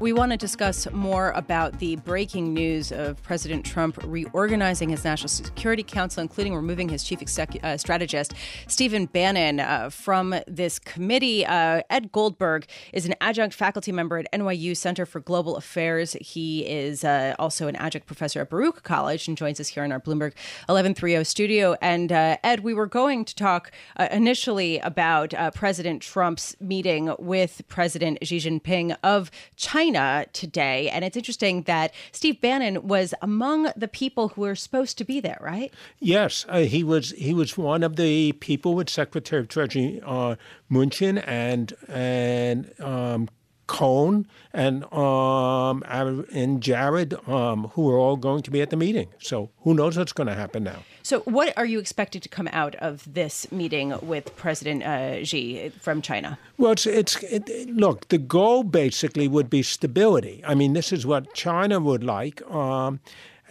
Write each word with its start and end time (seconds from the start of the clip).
We 0.00 0.14
want 0.14 0.32
to 0.32 0.38
discuss 0.38 0.90
more 0.92 1.30
about 1.32 1.78
the 1.78 1.96
breaking 1.96 2.54
news 2.54 2.90
of 2.90 3.22
President 3.22 3.66
Trump 3.66 3.98
reorganizing 4.02 4.88
his 4.88 5.04
National 5.04 5.28
Security 5.28 5.82
Council, 5.82 6.22
including 6.22 6.54
removing 6.54 6.88
his 6.88 7.04
chief 7.04 7.20
uh, 7.20 7.76
strategist, 7.76 8.32
Stephen 8.66 9.04
Bannon, 9.04 9.60
uh, 9.60 9.90
from 9.90 10.34
this 10.46 10.78
committee. 10.78 11.44
Uh, 11.44 11.82
Ed 11.90 12.12
Goldberg 12.12 12.64
is 12.94 13.04
an 13.04 13.14
adjunct 13.20 13.54
faculty 13.54 13.92
member 13.92 14.16
at 14.16 14.26
NYU 14.32 14.74
Center 14.74 15.04
for 15.04 15.20
Global 15.20 15.54
Affairs. 15.58 16.16
He 16.18 16.66
is 16.66 17.04
uh, 17.04 17.34
also 17.38 17.68
an 17.68 17.76
adjunct 17.76 18.06
professor 18.06 18.40
at 18.40 18.48
Baruch 18.48 18.82
College 18.82 19.28
and 19.28 19.36
joins 19.36 19.60
us 19.60 19.68
here 19.68 19.84
in 19.84 19.92
our 19.92 20.00
Bloomberg 20.00 20.32
1130 20.64 21.24
studio. 21.24 21.76
And 21.82 22.10
uh, 22.10 22.38
Ed, 22.42 22.60
we 22.60 22.72
were 22.72 22.86
going 22.86 23.26
to 23.26 23.34
talk 23.34 23.70
uh, 23.98 24.08
initially 24.10 24.78
about 24.78 25.34
President 25.54 26.00
Trump's 26.00 26.56
meeting 26.58 27.14
with 27.18 27.60
President 27.68 28.16
Xi 28.22 28.38
Jinping 28.38 28.96
of 29.04 29.30
China. 29.56 29.89
China 29.92 30.26
today. 30.32 30.88
And 30.88 31.04
it's 31.04 31.16
interesting 31.16 31.62
that 31.62 31.92
Steve 32.12 32.40
Bannon 32.40 32.86
was 32.86 33.14
among 33.22 33.70
the 33.76 33.88
people 33.88 34.28
who 34.28 34.42
were 34.42 34.54
supposed 34.54 34.98
to 34.98 35.04
be 35.04 35.20
there, 35.20 35.38
right? 35.40 35.72
Yes, 35.98 36.46
uh, 36.48 36.60
he 36.60 36.84
was. 36.84 37.10
He 37.12 37.34
was 37.34 37.56
one 37.56 37.82
of 37.82 37.96
the 37.96 38.32
people 38.32 38.74
with 38.74 38.88
Secretary 38.88 39.42
of 39.42 39.48
Treasury 39.48 40.00
uh, 40.04 40.36
Mnuchin 40.70 41.22
and 41.26 41.74
and 41.88 42.72
um, 42.80 43.28
Cohen 43.70 44.26
and 44.52 44.82
um, 44.92 45.84
and 46.32 46.60
Jared, 46.60 47.14
um, 47.28 47.68
who 47.74 47.88
are 47.88 47.96
all 47.96 48.16
going 48.16 48.42
to 48.42 48.50
be 48.50 48.60
at 48.60 48.70
the 48.70 48.76
meeting. 48.76 49.08
So 49.18 49.50
who 49.60 49.74
knows 49.74 49.96
what's 49.96 50.12
going 50.12 50.26
to 50.26 50.34
happen 50.34 50.64
now? 50.64 50.80
So 51.02 51.20
what 51.20 51.56
are 51.56 51.64
you 51.64 51.78
expected 51.78 52.20
to 52.24 52.28
come 52.28 52.48
out 52.52 52.74
of 52.76 53.06
this 53.14 53.50
meeting 53.52 53.94
with 54.02 54.34
President 54.36 54.82
uh, 54.82 55.24
Xi 55.24 55.68
from 55.80 56.02
China? 56.02 56.36
Well, 56.58 56.72
it's 56.72 56.84
it's 56.84 57.22
it, 57.22 57.48
look. 57.70 58.08
The 58.08 58.18
goal 58.18 58.64
basically 58.64 59.28
would 59.28 59.48
be 59.48 59.62
stability. 59.62 60.42
I 60.44 60.56
mean, 60.56 60.72
this 60.72 60.92
is 60.92 61.06
what 61.06 61.32
China 61.32 61.78
would 61.78 62.02
like. 62.02 62.42
Um, 62.50 62.98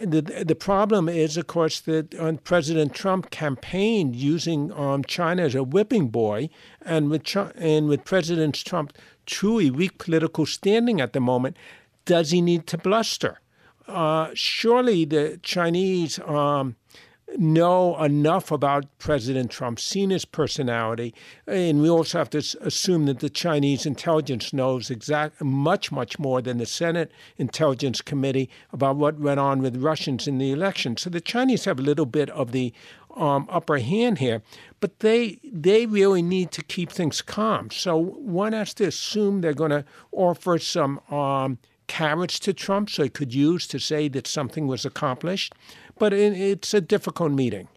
the 0.00 0.22
the 0.22 0.54
problem 0.54 1.08
is, 1.08 1.36
of 1.36 1.46
course, 1.46 1.80
that 1.80 2.14
uh, 2.14 2.32
President 2.44 2.94
Trump 2.94 3.30
campaigned 3.30 4.16
using 4.16 4.70
um, 4.72 5.02
China 5.04 5.42
as 5.42 5.54
a 5.54 5.62
whipping 5.62 6.08
boy, 6.08 6.50
and 6.82 7.10
with 7.10 7.24
Ch- 7.24 7.52
and 7.56 7.88
with 7.88 8.04
President 8.04 8.54
Trump 8.54 8.92
truly 9.30 9.70
weak 9.70 9.96
political 9.98 10.44
standing 10.44 11.00
at 11.00 11.12
the 11.12 11.20
moment, 11.20 11.56
does 12.04 12.32
he 12.32 12.40
need 12.40 12.66
to 12.66 12.76
bluster? 12.76 13.40
Uh, 13.86 14.30
surely 14.34 15.04
the 15.04 15.38
Chinese 15.42 16.18
um, 16.20 16.76
know 17.38 17.96
enough 18.02 18.50
about 18.50 18.86
President 18.98 19.50
Trump, 19.50 19.78
seen 19.78 20.10
his 20.10 20.24
personality, 20.24 21.14
and 21.46 21.80
we 21.80 21.88
also 21.88 22.18
have 22.18 22.30
to 22.30 22.38
assume 22.60 23.06
that 23.06 23.20
the 23.20 23.30
Chinese 23.30 23.86
intelligence 23.86 24.52
knows 24.52 24.90
exact 24.90 25.40
much, 25.42 25.92
much 25.92 26.18
more 26.18 26.42
than 26.42 26.58
the 26.58 26.66
Senate 26.66 27.12
Intelligence 27.38 28.00
Committee 28.00 28.50
about 28.72 28.96
what 28.96 29.18
went 29.18 29.40
on 29.40 29.62
with 29.62 29.76
Russians 29.82 30.26
in 30.26 30.38
the 30.38 30.50
election. 30.50 30.96
So 30.96 31.08
the 31.10 31.20
Chinese 31.20 31.64
have 31.66 31.78
a 31.78 31.82
little 31.82 32.06
bit 32.06 32.30
of 32.30 32.52
the 32.52 32.72
um, 33.16 33.46
upper 33.50 33.78
hand 33.78 34.18
here, 34.18 34.42
but 34.80 35.00
they 35.00 35.38
they 35.44 35.86
really 35.86 36.22
need 36.22 36.50
to 36.52 36.62
keep 36.62 36.90
things 36.90 37.22
calm. 37.22 37.70
So 37.70 37.96
one 37.96 38.52
has 38.52 38.74
to 38.74 38.84
assume 38.84 39.40
they're 39.40 39.52
going 39.52 39.70
to 39.70 39.84
offer 40.12 40.58
some 40.58 41.00
um, 41.10 41.58
carrots 41.86 42.38
to 42.40 42.52
Trump, 42.52 42.88
so 42.88 43.02
he 43.02 43.08
could 43.08 43.34
use 43.34 43.66
to 43.66 43.78
say 43.78 44.08
that 44.08 44.26
something 44.26 44.66
was 44.66 44.84
accomplished. 44.84 45.54
But 45.98 46.12
it, 46.12 46.32
it's 46.32 46.72
a 46.72 46.80
difficult 46.80 47.32
meeting. 47.32 47.68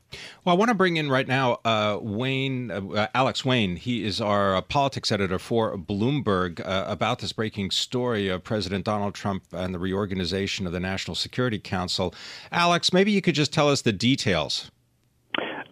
Well, 0.46 0.56
I 0.56 0.58
want 0.58 0.69
to 0.69 0.75
bring 0.75 0.97
in 0.97 1.09
right 1.09 1.28
now 1.28 1.59
uh, 1.66 1.97
Wayne, 2.02 2.72
uh, 2.72 3.08
Alex 3.13 3.44
Wayne. 3.44 3.75
He 3.75 4.06
is 4.06 4.22
our 4.22 4.56
uh, 4.56 4.62
politics 4.62 5.12
editor 5.12 5.40
for 5.40 5.78
Bloomberg 5.78 6.59
uh, 6.66 6.85
about 6.88 7.19
this 7.19 7.34
breaking 7.34 7.72
story 7.72 8.29
of 8.29 8.44
President 8.44 8.85
Donald 8.85 9.16
Trump 9.16 9.44
and 9.52 9.74
the 9.74 9.79
reorganization 9.79 10.68
of 10.68 10.74
the 10.74 10.79
National 10.79 11.16
Security 11.16 11.59
Council. 11.59 12.13
Alex, 12.52 12.94
maybe 12.94 13.12
you 13.12 13.22
could 13.22 13.35
just 13.35 13.53
tell 13.53 13.69
us 13.69 13.81
the 13.81 13.94
details. 13.94 14.72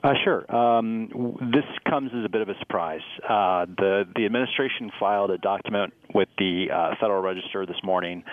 Uh, 0.03 0.13
sure. 0.23 0.55
Um, 0.55 1.37
this 1.53 1.65
comes 1.87 2.11
as 2.17 2.25
a 2.25 2.29
bit 2.29 2.41
of 2.41 2.49
a 2.49 2.57
surprise. 2.59 3.01
Uh, 3.23 3.65
the 3.77 4.05
the 4.15 4.25
administration 4.25 4.91
filed 4.99 5.29
a 5.29 5.37
document 5.37 5.93
with 6.13 6.29
the 6.37 6.67
uh, 6.71 6.95
Federal 6.99 7.21
Register 7.21 7.65
this 7.65 7.81
morning 7.83 8.23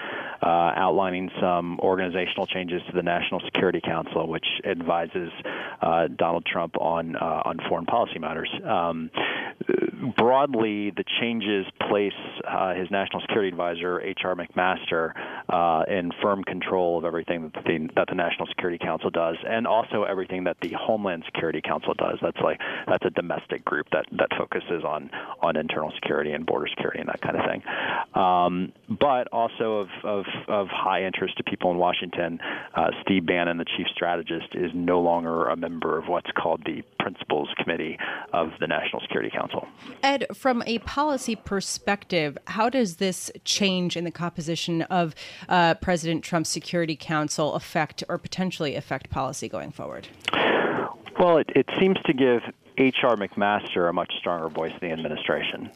uh, 0.42 0.46
outlining 0.46 1.30
some 1.40 1.78
organizational 1.80 2.46
changes 2.46 2.82
to 2.86 2.92
the 2.92 3.02
National 3.02 3.40
Security 3.40 3.80
Council, 3.80 4.28
which 4.28 4.46
advises 4.64 5.30
uh, 5.82 6.08
Donald 6.08 6.46
Trump 6.46 6.76
on 6.80 7.16
uh, 7.16 7.42
on 7.44 7.58
foreign 7.68 7.86
policy 7.86 8.18
matters. 8.18 8.50
Um, 8.64 9.10
broadly, 10.16 10.90
the 10.90 11.04
changes 11.20 11.66
place 11.88 12.12
uh, 12.46 12.74
his 12.74 12.90
national 12.90 13.20
security 13.22 13.48
advisor, 13.48 14.00
H.R. 14.00 14.34
McMaster, 14.34 15.12
uh, 15.48 15.84
in 15.88 16.12
firm 16.22 16.44
control 16.44 16.98
of 16.98 17.04
everything 17.04 17.42
that 17.42 17.64
the, 17.64 17.88
that 17.96 18.08
the 18.08 18.14
National 18.14 18.46
Security 18.46 18.78
Council 18.78 19.10
does, 19.10 19.36
and 19.46 19.66
also 19.66 20.04
everything 20.04 20.44
that 20.44 20.56
the 20.60 20.72
Homeland 20.78 21.24
Security 21.26 21.60
Council 21.60 21.94
does. 21.94 22.18
That's 22.22 22.40
like 22.42 22.60
that's 22.86 23.04
a 23.04 23.10
domestic 23.10 23.64
group 23.64 23.86
that 23.92 24.06
that 24.12 24.28
focuses 24.36 24.84
on 24.84 25.10
on 25.42 25.56
internal 25.56 25.92
security 25.92 26.32
and 26.32 26.46
border 26.46 26.68
security 26.68 27.00
and 27.00 27.08
that 27.08 27.20
kind 27.20 27.36
of 27.36 27.44
thing. 27.44 27.62
Um, 28.14 28.72
but 28.88 29.28
also 29.32 29.80
of, 29.80 29.88
of, 30.02 30.24
of 30.48 30.66
high 30.68 31.04
interest 31.04 31.36
to 31.36 31.44
people 31.44 31.70
in 31.70 31.76
Washington, 31.76 32.40
uh, 32.74 32.90
Steve 33.02 33.26
Bannon, 33.26 33.58
the 33.58 33.64
chief 33.64 33.86
strategist, 33.94 34.54
is 34.54 34.70
no 34.74 35.00
longer 35.00 35.46
a 35.46 35.56
member 35.56 35.98
of 35.98 36.08
what's 36.08 36.30
called 36.32 36.62
the 36.64 36.82
Principals 36.98 37.48
Committee 37.58 37.98
of 38.32 38.50
the 38.60 38.66
National 38.66 39.00
Security 39.02 39.30
Council. 39.30 39.68
Ed, 40.02 40.26
from 40.34 40.62
a 40.66 40.78
policy 40.80 41.36
perspective, 41.36 42.36
how 42.46 42.68
does 42.68 42.96
this 42.96 43.30
change 43.44 43.96
in 43.96 44.04
the 44.04 44.10
composition 44.10 44.82
of 44.82 45.14
uh, 45.48 45.74
President 45.74 46.24
Trump's 46.24 46.48
Security 46.48 46.96
Council 46.96 47.54
affect 47.54 48.02
or 48.08 48.18
potentially 48.18 48.74
affect 48.74 49.10
policy 49.10 49.48
going 49.48 49.70
forward? 49.70 50.08
Well, 51.18 51.38
it, 51.38 51.50
it 51.54 51.66
seems 51.78 51.98
to 52.06 52.12
give 52.12 52.42
H.R. 52.78 53.16
McMaster 53.16 53.88
a 53.88 53.92
much 53.92 54.12
stronger 54.18 54.48
voice 54.48 54.72
in 54.80 54.88
the 54.88 54.92
administration. 54.92 55.70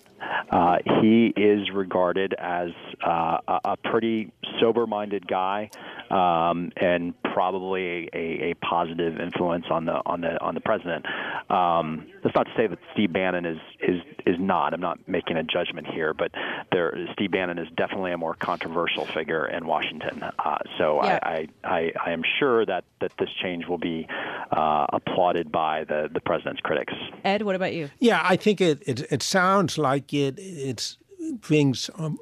Uh, 0.51 0.79
he 1.01 1.33
is 1.37 1.71
regarded 1.73 2.35
as 2.39 2.71
uh, 3.05 3.39
a, 3.65 3.77
pretty 3.77 4.33
sober-minded 4.61 5.27
guy 5.27 5.71
um, 6.11 6.71
and 6.77 7.15
probably 7.23 8.09
a, 8.13 8.51
a, 8.51 8.55
positive 8.63 9.19
influence 9.19 9.65
on 9.71 9.85
the 9.85 10.01
on 10.07 10.21
the 10.21 10.41
on 10.41 10.55
the 10.55 10.61
president. 10.61 11.07
Um, 11.51 12.07
that's 12.23 12.35
not 12.35 12.45
to 12.45 12.53
say 12.57 12.67
that 12.67 12.79
Steve 12.93 13.13
Bannon 13.13 13.47
is 13.47 13.59
is 13.81 14.01
is 14.27 14.37
not. 14.39 14.75
I'm 14.75 14.81
not 14.81 15.09
making 15.09 15.37
a 15.37 15.43
judgment 15.43 15.87
here, 15.87 16.15
but 16.15 16.31
there, 16.71 16.95
Steve 17.15 17.33
Bannon 17.33 17.59
is 17.59 17.69
definitely 17.77 18.13
a 18.13 18.19
more 18.19 18.35
controversial 18.35 19.07
figure 19.07 19.47
in 19.47 19.67
Washington. 19.67 20.23
Uh, 20.23 20.59
so 20.79 21.03
yeah. 21.03 21.19
I, 21.23 21.49
I, 21.65 21.93
I 22.07 22.11
am 22.13 22.23
sure 22.39 22.65
that 22.67 22.85
that 23.01 23.13
this 23.19 23.31
change 23.43 23.67
will 23.67 23.79
be 23.79 24.07
uh, 24.51 24.87
applauded 24.93 25.51
by 25.51 25.85
the 25.85 26.11
the 26.13 26.21
president's 26.21 26.61
critics. 26.61 26.92
Ed, 27.25 27.43
what 27.43 27.55
about 27.55 27.73
you? 27.73 27.91
Yeah, 27.99 28.21
I 28.25 28.37
think 28.37 28.61
it 28.61 28.83
it, 28.87 29.13
it 29.13 29.23
sounds 29.23 29.79
like 29.79 30.13
it 30.13 30.39
it 30.39 30.97
brings. 31.41 31.91
Um, 31.97 32.19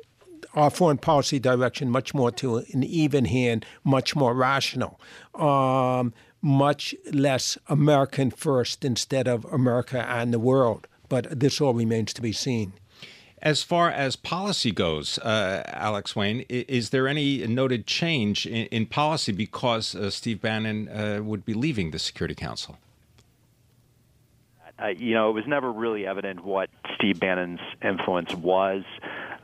our 0.55 0.71
foreign 0.71 0.99
policy 0.99 1.39
direction 1.39 1.89
much 1.89 2.13
more 2.13 2.33
to 2.33 2.57
an 2.57 2.83
even 2.83 3.25
hand, 3.25 3.65
much 3.85 4.17
more 4.17 4.35
rational. 4.35 5.01
Um, 5.33 6.13
much 6.43 6.95
less 7.13 7.59
American 7.69 8.31
first 8.31 8.85
instead 8.85 9.29
of 9.29 9.45
America 9.47 10.07
and 10.09 10.33
the 10.33 10.39
world. 10.39 10.87
But 11.09 11.39
this 11.39 11.61
all 11.61 11.75
remains 11.75 12.13
to 12.15 12.23
be 12.23 12.33
seen. 12.33 12.73
As 13.43 13.63
far 13.63 13.91
as 13.91 14.17
policy 14.17 14.71
goes, 14.71 15.19
uh, 15.19 15.63
Alex 15.67 16.15
Wayne, 16.15 16.41
is 16.49 16.91
there 16.91 17.09
any 17.09 17.47
noted 17.47 17.87
change 17.87 18.47
in, 18.47 18.67
in 18.67 18.87
policy 18.87 19.33
because 19.33 19.95
uh, 19.95 20.11
Steve 20.11 20.43
Bannon 20.43 20.89
uh, 20.89 21.21
would 21.23 21.47
be 21.47 21.55
leaving 21.55 21.91
the 21.91 21.99
Security 21.99 22.35
Council? 22.35 22.77
Uh, 24.83 24.89
you 24.89 25.15
know, 25.15 25.31
it 25.31 25.33
was 25.33 25.47
never 25.47 25.71
really 25.71 26.07
evident 26.07 26.45
what 26.45 26.71
Steve 26.95 27.21
Bannon's 27.21 27.61
influence 27.83 28.35
was. 28.35 28.85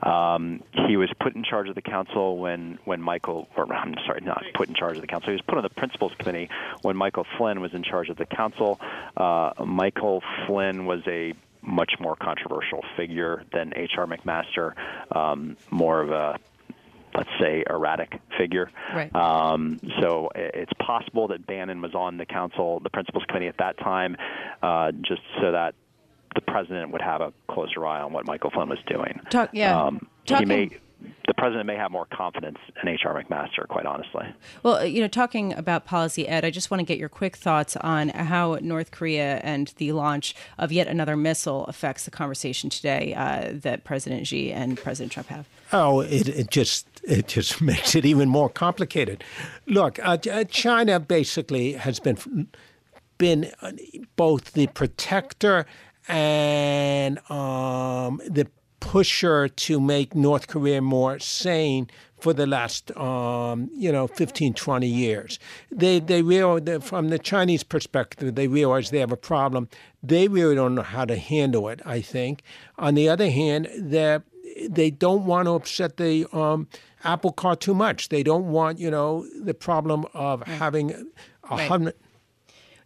Um, 0.02 0.62
he 0.86 0.96
was 0.96 1.10
put 1.20 1.34
in 1.34 1.42
charge 1.42 1.68
of 1.68 1.74
the 1.74 1.82
council 1.82 2.38
when, 2.38 2.78
when 2.84 3.00
Michael, 3.00 3.48
or 3.56 3.72
I'm 3.72 3.94
sorry, 4.06 4.20
not 4.20 4.44
put 4.54 4.68
in 4.68 4.74
charge 4.74 4.96
of 4.96 5.00
the 5.00 5.06
council. 5.06 5.30
He 5.30 5.32
was 5.32 5.42
put 5.42 5.56
on 5.56 5.62
the 5.62 5.70
principals 5.70 6.12
committee 6.18 6.50
when 6.82 6.96
Michael 6.96 7.26
Flynn 7.36 7.60
was 7.60 7.72
in 7.74 7.82
charge 7.82 8.08
of 8.08 8.16
the 8.16 8.26
council. 8.26 8.78
Uh, 9.16 9.52
Michael 9.64 10.22
Flynn 10.46 10.86
was 10.86 11.00
a 11.06 11.32
much 11.62 11.94
more 11.98 12.14
controversial 12.14 12.84
figure 12.96 13.42
than 13.52 13.72
H.R. 13.74 14.06
McMaster, 14.06 14.74
um, 15.14 15.56
more 15.70 16.00
of 16.00 16.10
a 16.10 16.38
let's 17.16 17.30
say, 17.40 17.64
erratic 17.68 18.20
figure. 18.38 18.70
Right. 18.94 19.14
Um, 19.14 19.80
so 20.00 20.28
it's 20.34 20.72
possible 20.78 21.28
that 21.28 21.46
Bannon 21.46 21.80
was 21.80 21.94
on 21.94 22.18
the 22.18 22.26
council, 22.26 22.80
the 22.80 22.90
principals 22.90 23.24
committee 23.26 23.48
at 23.48 23.58
that 23.58 23.78
time, 23.78 24.16
uh, 24.62 24.92
just 24.92 25.22
so 25.40 25.52
that 25.52 25.74
the 26.34 26.40
president 26.42 26.92
would 26.92 27.02
have 27.02 27.20
a 27.20 27.32
closer 27.48 27.86
eye 27.86 28.02
on 28.02 28.12
what 28.12 28.26
Michael 28.26 28.50
Flynn 28.50 28.68
was 28.68 28.78
doing. 28.86 29.18
Talk, 29.30 29.50
yeah. 29.52 29.80
Um, 29.80 30.06
Talking, 30.26 30.48
he 30.48 30.66
may 30.66 30.78
the 31.26 31.34
president 31.34 31.66
may 31.66 31.76
have 31.76 31.90
more 31.90 32.06
confidence 32.06 32.58
in 32.82 32.88
H.R. 32.88 33.22
McMaster, 33.22 33.66
quite 33.68 33.84
honestly. 33.86 34.26
Well, 34.62 34.84
you 34.84 35.00
know, 35.00 35.08
talking 35.08 35.52
about 35.52 35.84
policy, 35.84 36.26
Ed, 36.26 36.44
I 36.44 36.50
just 36.50 36.70
want 36.70 36.80
to 36.80 36.84
get 36.84 36.98
your 36.98 37.08
quick 37.08 37.36
thoughts 37.36 37.76
on 37.76 38.08
how 38.10 38.58
North 38.62 38.90
Korea 38.90 39.40
and 39.42 39.72
the 39.76 39.92
launch 39.92 40.34
of 40.58 40.72
yet 40.72 40.86
another 40.86 41.16
missile 41.16 41.64
affects 41.66 42.04
the 42.04 42.10
conversation 42.10 42.70
today 42.70 43.14
uh, 43.14 43.52
that 43.52 43.84
President 43.84 44.26
Xi 44.26 44.52
and 44.52 44.76
President 44.78 45.12
Trump 45.12 45.28
have. 45.28 45.46
Oh, 45.72 46.00
it, 46.00 46.28
it 46.28 46.50
just 46.50 46.86
it 47.04 47.28
just 47.28 47.60
makes 47.60 47.94
it 47.94 48.04
even 48.04 48.28
more 48.28 48.48
complicated. 48.48 49.22
Look, 49.66 49.98
uh, 49.98 50.18
uh 50.30 50.44
China 50.44 51.00
basically 51.00 51.72
has 51.72 52.00
been 52.00 52.48
been 53.18 53.50
both 54.16 54.52
the 54.52 54.66
protector 54.68 55.66
and 56.08 57.18
um, 57.30 58.20
the 58.28 58.46
pusher 58.80 59.48
to 59.48 59.80
make 59.80 60.14
North 60.14 60.48
Korea 60.48 60.80
more 60.80 61.18
sane 61.18 61.88
for 62.18 62.32
the 62.32 62.46
last, 62.46 62.96
um, 62.96 63.70
you 63.74 63.92
know, 63.92 64.06
15, 64.06 64.54
20 64.54 64.86
years. 64.86 65.38
They, 65.70 65.98
they 65.98 66.22
real, 66.22 66.60
from 66.80 67.10
the 67.10 67.18
Chinese 67.18 67.62
perspective, 67.62 68.34
they 68.34 68.48
realize 68.48 68.90
they 68.90 69.00
have 69.00 69.12
a 69.12 69.16
problem. 69.16 69.68
They 70.02 70.28
really 70.28 70.54
don't 70.54 70.74
know 70.74 70.82
how 70.82 71.04
to 71.04 71.16
handle 71.16 71.68
it, 71.68 71.80
I 71.84 72.00
think. 72.00 72.42
On 72.78 72.94
the 72.94 73.08
other 73.08 73.30
hand, 73.30 73.68
they 73.76 74.20
they 74.70 74.90
don't 74.90 75.26
want 75.26 75.46
to 75.46 75.52
upset 75.52 75.98
the 75.98 76.26
um, 76.32 76.68
apple 77.04 77.32
cart 77.32 77.60
too 77.60 77.74
much. 77.74 78.08
They 78.08 78.22
don't 78.22 78.46
want, 78.46 78.78
you 78.78 78.90
know, 78.90 79.26
the 79.38 79.52
problem 79.52 80.06
of 80.14 80.42
having 80.44 80.92
a 80.92 81.04
right. 81.50 81.68
hundred 81.68 81.94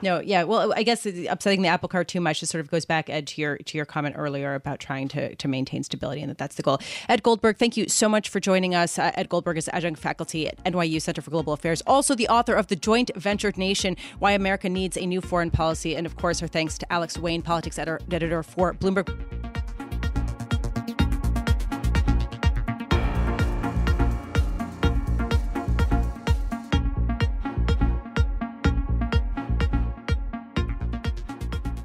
no, 0.03 0.21
yeah. 0.21 0.45
Well, 0.45 0.73
I 0.75 0.83
guess 0.83 1.07
upsetting 1.07 1.63
the 1.63 1.69
apple 1.69 1.89
cart 1.89 2.09
too 2.09 2.21
much 2.21 2.41
just 2.41 2.53
sort 2.53 2.61
of 2.61 2.71
goes 2.71 2.85
back, 2.85 3.11
Ed, 3.11 3.27
to 3.29 3.41
your 3.41 3.59
to 3.59 3.77
your 3.77 3.85
comment 3.85 4.17
earlier 4.19 4.55
about 4.55 4.81
trying 4.81 5.09
to 5.09 5.35
to 5.35 5.49
maintain 5.49 5.83
stability 5.83 6.21
and 6.21 6.31
that 6.31 6.39
that's 6.39 6.57
the 6.57 6.63
goal. 6.63 6.79
Ed 7.09 7.23
Goldberg, 7.23 7.59
thank 7.59 7.77
you 7.77 7.89
so 7.89 8.09
much 8.09 8.29
for 8.29 8.41
joining 8.41 8.75
us. 8.75 8.99
Uh, 8.99 9.13
Ed 9.15 9.29
Goldberg 9.29 9.57
is 9.57 9.69
adjunct 9.73 10.01
faculty 10.01 10.49
at 10.49 10.63
NYU 10.65 11.01
Center 11.01 11.23
for 11.23 11.31
Global 11.31 11.53
Affairs, 11.53 11.83
also 11.87 12.15
the 12.15 12.29
author 12.29 12.55
of 12.55 12.69
The 12.69 12.77
Joint 12.77 13.11
Ventured 13.17 13.59
Nation: 13.59 13.97
Why 14.19 14.33
America 14.33 14.69
Needs 14.69 14.97
a 14.97 15.07
New 15.07 15.21
Foreign 15.21 15.51
Policy, 15.51 15.97
and 15.97 16.07
of 16.07 16.17
course, 16.17 16.43
our 16.43 16.49
thanks 16.49 16.79
to 16.79 16.93
Alex 16.93 17.19
Wayne, 17.19 17.43
politics 17.43 17.79
editor, 17.79 18.01
editor 18.11 18.43
for 18.43 18.75
Bloomberg. 18.75 19.40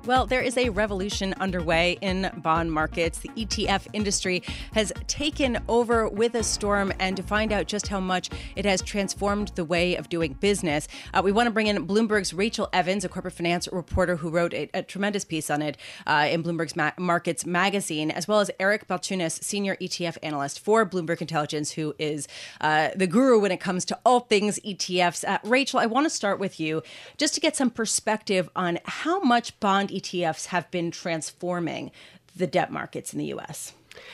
Well, 0.06 0.28
there 0.28 0.42
is 0.42 0.56
a 0.56 0.70
revolution 0.70 1.34
underway 1.40 1.98
in 2.00 2.30
bond 2.38 2.72
markets. 2.72 3.18
The 3.18 3.30
ETF 3.30 3.88
industry 3.92 4.44
has 4.74 4.94
taken 5.08 5.58
over 5.68 6.08
with 6.08 6.36
a 6.36 6.44
storm, 6.44 6.94
and 7.00 7.18
to 7.18 7.24
find 7.24 7.52
out 7.52 7.66
just 7.66 7.88
how 7.88 8.00
much 8.00 8.30
it 8.56 8.66
has 8.66 8.84
transformed 8.84 9.48
the 9.56 9.66
way 9.66 9.96
of 9.96 10.08
doing 10.08 10.34
business, 10.34 10.88
uh, 11.16 11.24
we 11.26 11.32
want 11.32 11.48
to 11.48 11.52
bring 11.52 11.66
in 11.66 11.88
Bloomberg's 11.88 12.36
Rachel 12.36 12.70
Evans, 12.72 13.04
a 13.04 13.10
corporate 13.10 13.34
finance 13.34 13.68
reporter 13.72 14.18
who 14.18 14.30
wrote 14.30 14.54
a, 14.54 14.70
a 14.76 14.84
tremendous 14.84 15.26
piece 15.26 15.50
on 15.50 15.64
it 15.64 15.76
uh, 16.06 16.28
in 16.30 16.44
Bloomberg's 16.44 16.76
Ma- 16.76 16.92
Markets 17.00 17.44
magazine, 17.44 18.12
as 18.12 18.28
well 18.28 18.40
as 18.40 18.52
Eric 18.60 18.88
Balchunas, 18.88 19.44
senior 19.44 19.76
ETF 19.78 20.20
analyst 20.22 20.60
for 20.60 20.88
Bloomberg 20.88 21.20
Intelligence, 21.20 21.72
who 21.72 21.96
is 21.98 22.28
uh, 22.62 22.90
the 22.96 23.08
guru 23.08 23.40
when 23.40 23.52
it 23.52 23.60
comes 23.60 23.84
to 23.86 24.00
all 24.06 24.20
things 24.20 24.60
ETFs. 24.60 25.28
Uh, 25.28 25.40
Rachel, 25.44 25.80
I 25.80 25.88
want 25.88 26.06
to 26.06 26.12
start 26.12 26.40
with 26.40 26.60
you 26.60 26.84
just 27.18 27.34
to 27.34 27.42
get 27.42 27.56
some 27.56 27.72
perspective 27.72 28.52
on 28.56 28.78
how 28.86 29.20
much 29.22 29.60
bond 29.60 29.94
ETFs 29.96 30.48
have 30.48 30.70
been 30.72 30.92
transforming 30.92 31.92
the 32.36 32.48
debt 32.48 32.72
markets 32.72 33.14
in 33.14 33.20
the 33.20 33.34
US? 33.34 33.74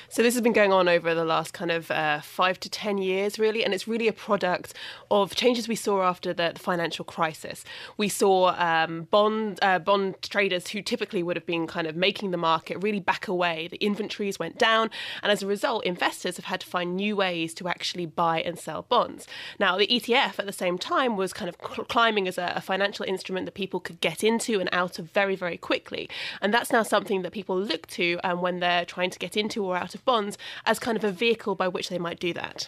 So 0.10 0.22
this 0.22 0.34
has 0.34 0.42
been 0.42 0.54
going 0.54 0.74
on 0.74 0.88
over 0.88 1.14
the 1.14 1.24
last 1.26 1.54
kind 1.54 1.72
of 1.72 1.90
uh, 1.90 2.22
five 2.22 2.60
to 2.62 2.70
ten 2.70 2.98
years, 2.98 3.40
really, 3.40 3.64
and 3.64 3.74
it's 3.74 3.88
really 3.88 4.08
a 4.08 4.14
product 4.14 4.74
of 5.10 5.36
changes 5.36 5.68
we 5.68 5.76
saw 5.76 6.04
after 6.04 6.34
the, 6.34 6.52
the 6.54 6.60
financial 6.60 7.06
crisis. 7.06 7.64
We 7.98 8.10
saw 8.10 8.56
um, 8.58 9.04
bond 9.04 9.60
uh, 9.62 9.80
bond 9.80 10.22
traders 10.22 10.70
who 10.70 10.82
typically 10.82 11.24
would 11.24 11.36
have 11.36 11.46
been 11.46 11.68
kind 11.68 11.88
of 11.88 11.96
making 11.96 12.32
the 12.32 12.38
market 12.38 12.82
really 12.82 13.00
back 13.00 13.28
away. 13.28 13.68
The 13.70 13.78
inventories 13.78 14.40
went 14.40 14.58
down, 14.58 14.90
and 15.24 15.32
as 15.32 15.42
a 15.42 15.48
result, 15.48 15.86
investors 15.86 16.36
have 16.38 16.46
had 16.46 16.62
to 16.62 16.68
find 16.68 16.96
new 16.96 17.16
ways 17.16 17.54
to 17.56 17.68
actually 17.68 18.06
buy 18.06 18.42
and 18.42 18.60
sell 18.60 18.84
bonds. 18.84 19.28
Now, 19.60 19.78
the 19.78 19.88
ETF 19.88 20.40
at 20.40 20.46
the 20.46 20.54
same 20.54 20.78
time 20.78 21.18
was 21.18 21.34
kind 21.34 21.50
of 21.50 21.56
cl- 21.62 21.86
climbing 21.86 22.28
as 22.28 22.38
a, 22.38 22.54
a 22.56 22.62
financial 22.62 23.06
instrument 23.06 23.46
that 23.46 23.54
people 23.54 23.80
could 23.80 24.02
get 24.02 24.24
into 24.24 24.60
and 24.60 24.70
out 24.72 25.00
of 25.00 25.10
very, 25.12 25.36
very 25.36 25.58
quickly, 25.58 26.10
and 26.42 26.54
that's 26.54 26.72
now 26.72 26.84
something 26.84 27.22
that 27.22 27.32
people 27.32 27.58
look 27.58 27.88
to 27.88 28.20
um, 28.24 28.42
when 28.42 28.60
they're 28.60 28.86
trying 28.86 29.10
to 29.10 29.20
get 29.20 29.38
into 29.38 29.64
or 29.72 29.78
out 29.78 29.96
of 29.96 30.04
bonds 30.06 30.38
as 30.66 30.80
kind 30.80 30.98
of 30.98 31.04
a 31.04 31.12
vehicle 31.12 31.56
by 31.56 31.68
which 31.68 31.90
they 31.90 31.98
might 31.98 32.20
do 32.20 32.34
that. 32.34 32.68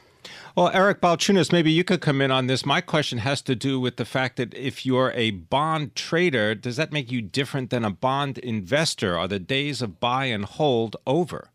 Well, 0.55 0.69
Eric 0.73 1.01
Balchunas, 1.01 1.51
maybe 1.51 1.71
you 1.71 1.83
could 1.83 2.01
come 2.01 2.21
in 2.21 2.31
on 2.31 2.47
this. 2.47 2.65
My 2.65 2.81
question 2.81 3.19
has 3.19 3.41
to 3.43 3.55
do 3.55 3.79
with 3.79 3.97
the 3.97 4.05
fact 4.05 4.37
that 4.37 4.53
if 4.53 4.85
you're 4.85 5.11
a 5.15 5.31
bond 5.31 5.95
trader, 5.95 6.55
does 6.55 6.77
that 6.77 6.91
make 6.91 7.11
you 7.11 7.21
different 7.21 7.69
than 7.69 7.83
a 7.83 7.89
bond 7.89 8.37
investor? 8.37 9.17
Are 9.17 9.27
the 9.27 9.39
days 9.39 9.81
of 9.81 9.99
buy 9.99 10.25
and 10.25 10.45
hold 10.45 10.95
over? 11.05 11.49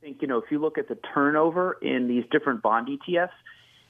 I 0.00 0.06
think, 0.06 0.22
you 0.22 0.28
know, 0.28 0.38
if 0.38 0.50
you 0.50 0.58
look 0.58 0.78
at 0.78 0.88
the 0.88 0.98
turnover 1.14 1.78
in 1.80 2.08
these 2.08 2.24
different 2.30 2.62
bond 2.62 2.88
ETFs, 2.88 3.30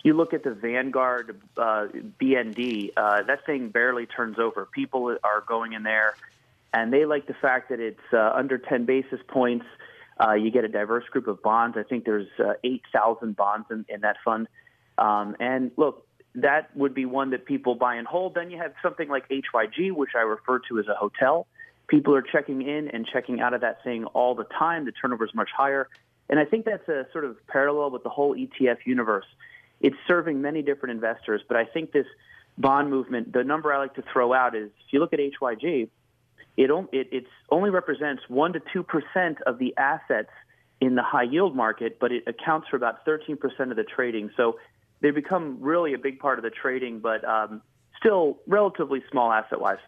you 0.02 0.14
look 0.14 0.34
at 0.34 0.42
the 0.42 0.50
Vanguard 0.50 1.40
uh, 1.56 1.86
BND, 2.20 2.90
uh, 2.96 3.22
that 3.22 3.46
thing 3.46 3.68
barely 3.68 4.06
turns 4.06 4.38
over. 4.38 4.66
People 4.66 5.16
are 5.22 5.40
going 5.46 5.74
in 5.74 5.84
there, 5.84 6.16
and 6.74 6.92
they 6.92 7.04
like 7.04 7.26
the 7.26 7.34
fact 7.34 7.68
that 7.68 7.78
it's 7.78 8.00
uh, 8.12 8.32
under 8.34 8.58
10 8.58 8.84
basis 8.84 9.20
points. 9.28 9.64
Uh, 10.20 10.34
you 10.34 10.50
get 10.50 10.64
a 10.64 10.68
diverse 10.68 11.04
group 11.10 11.26
of 11.26 11.42
bonds. 11.42 11.76
I 11.78 11.82
think 11.82 12.04
there's 12.04 12.28
uh, 12.38 12.54
8,000 12.62 13.36
bonds 13.36 13.66
in, 13.70 13.84
in 13.88 14.02
that 14.02 14.16
fund. 14.24 14.48
Um, 14.98 15.36
and 15.40 15.70
look, 15.76 16.06
that 16.34 16.74
would 16.76 16.94
be 16.94 17.04
one 17.04 17.30
that 17.30 17.44
people 17.44 17.74
buy 17.74 17.96
and 17.96 18.06
hold. 18.06 18.34
Then 18.34 18.50
you 18.50 18.58
have 18.58 18.72
something 18.82 19.08
like 19.08 19.28
HYG, 19.28 19.92
which 19.92 20.10
I 20.14 20.20
refer 20.20 20.60
to 20.68 20.78
as 20.78 20.86
a 20.88 20.94
hotel. 20.94 21.46
People 21.88 22.14
are 22.14 22.22
checking 22.22 22.62
in 22.62 22.88
and 22.88 23.06
checking 23.06 23.40
out 23.40 23.54
of 23.54 23.60
that 23.62 23.82
thing 23.84 24.04
all 24.06 24.34
the 24.34 24.44
time. 24.44 24.84
The 24.84 24.92
turnover 24.92 25.24
is 25.24 25.34
much 25.34 25.50
higher. 25.54 25.88
And 26.30 26.38
I 26.38 26.44
think 26.44 26.64
that's 26.64 26.88
a 26.88 27.06
sort 27.12 27.24
of 27.24 27.36
parallel 27.48 27.90
with 27.90 28.02
the 28.02 28.08
whole 28.08 28.34
ETF 28.34 28.78
universe. 28.86 29.26
It's 29.80 29.96
serving 30.06 30.40
many 30.40 30.62
different 30.62 30.94
investors, 30.94 31.42
but 31.46 31.56
I 31.56 31.64
think 31.64 31.92
this 31.92 32.06
bond 32.56 32.88
movement, 32.88 33.32
the 33.32 33.44
number 33.44 33.72
I 33.72 33.78
like 33.78 33.94
to 33.94 34.04
throw 34.12 34.32
out 34.32 34.54
is 34.54 34.70
if 34.86 34.92
you 34.92 35.00
look 35.00 35.12
at 35.12 35.18
HYG, 35.18 35.88
it, 36.56 36.70
it 37.12 37.24
only 37.50 37.70
represents 37.70 38.22
one 38.28 38.52
to 38.52 38.60
two 38.72 38.82
percent 38.82 39.38
of 39.46 39.58
the 39.58 39.74
assets 39.76 40.30
in 40.80 40.96
the 40.96 41.02
high 41.02 41.22
yield 41.22 41.54
market, 41.54 41.98
but 42.00 42.10
it 42.10 42.24
accounts 42.26 42.68
for 42.68 42.76
about 42.76 43.06
13% 43.06 43.38
of 43.70 43.76
the 43.76 43.84
trading. 43.84 44.30
So 44.36 44.58
they 45.00 45.12
become 45.12 45.58
really 45.60 45.94
a 45.94 45.98
big 45.98 46.18
part 46.18 46.40
of 46.40 46.42
the 46.42 46.50
trading, 46.50 46.98
but 46.98 47.24
um, 47.24 47.62
still 48.00 48.38
relatively 48.48 49.00
small 49.10 49.30
asset 49.30 49.60
wise. 49.60 49.78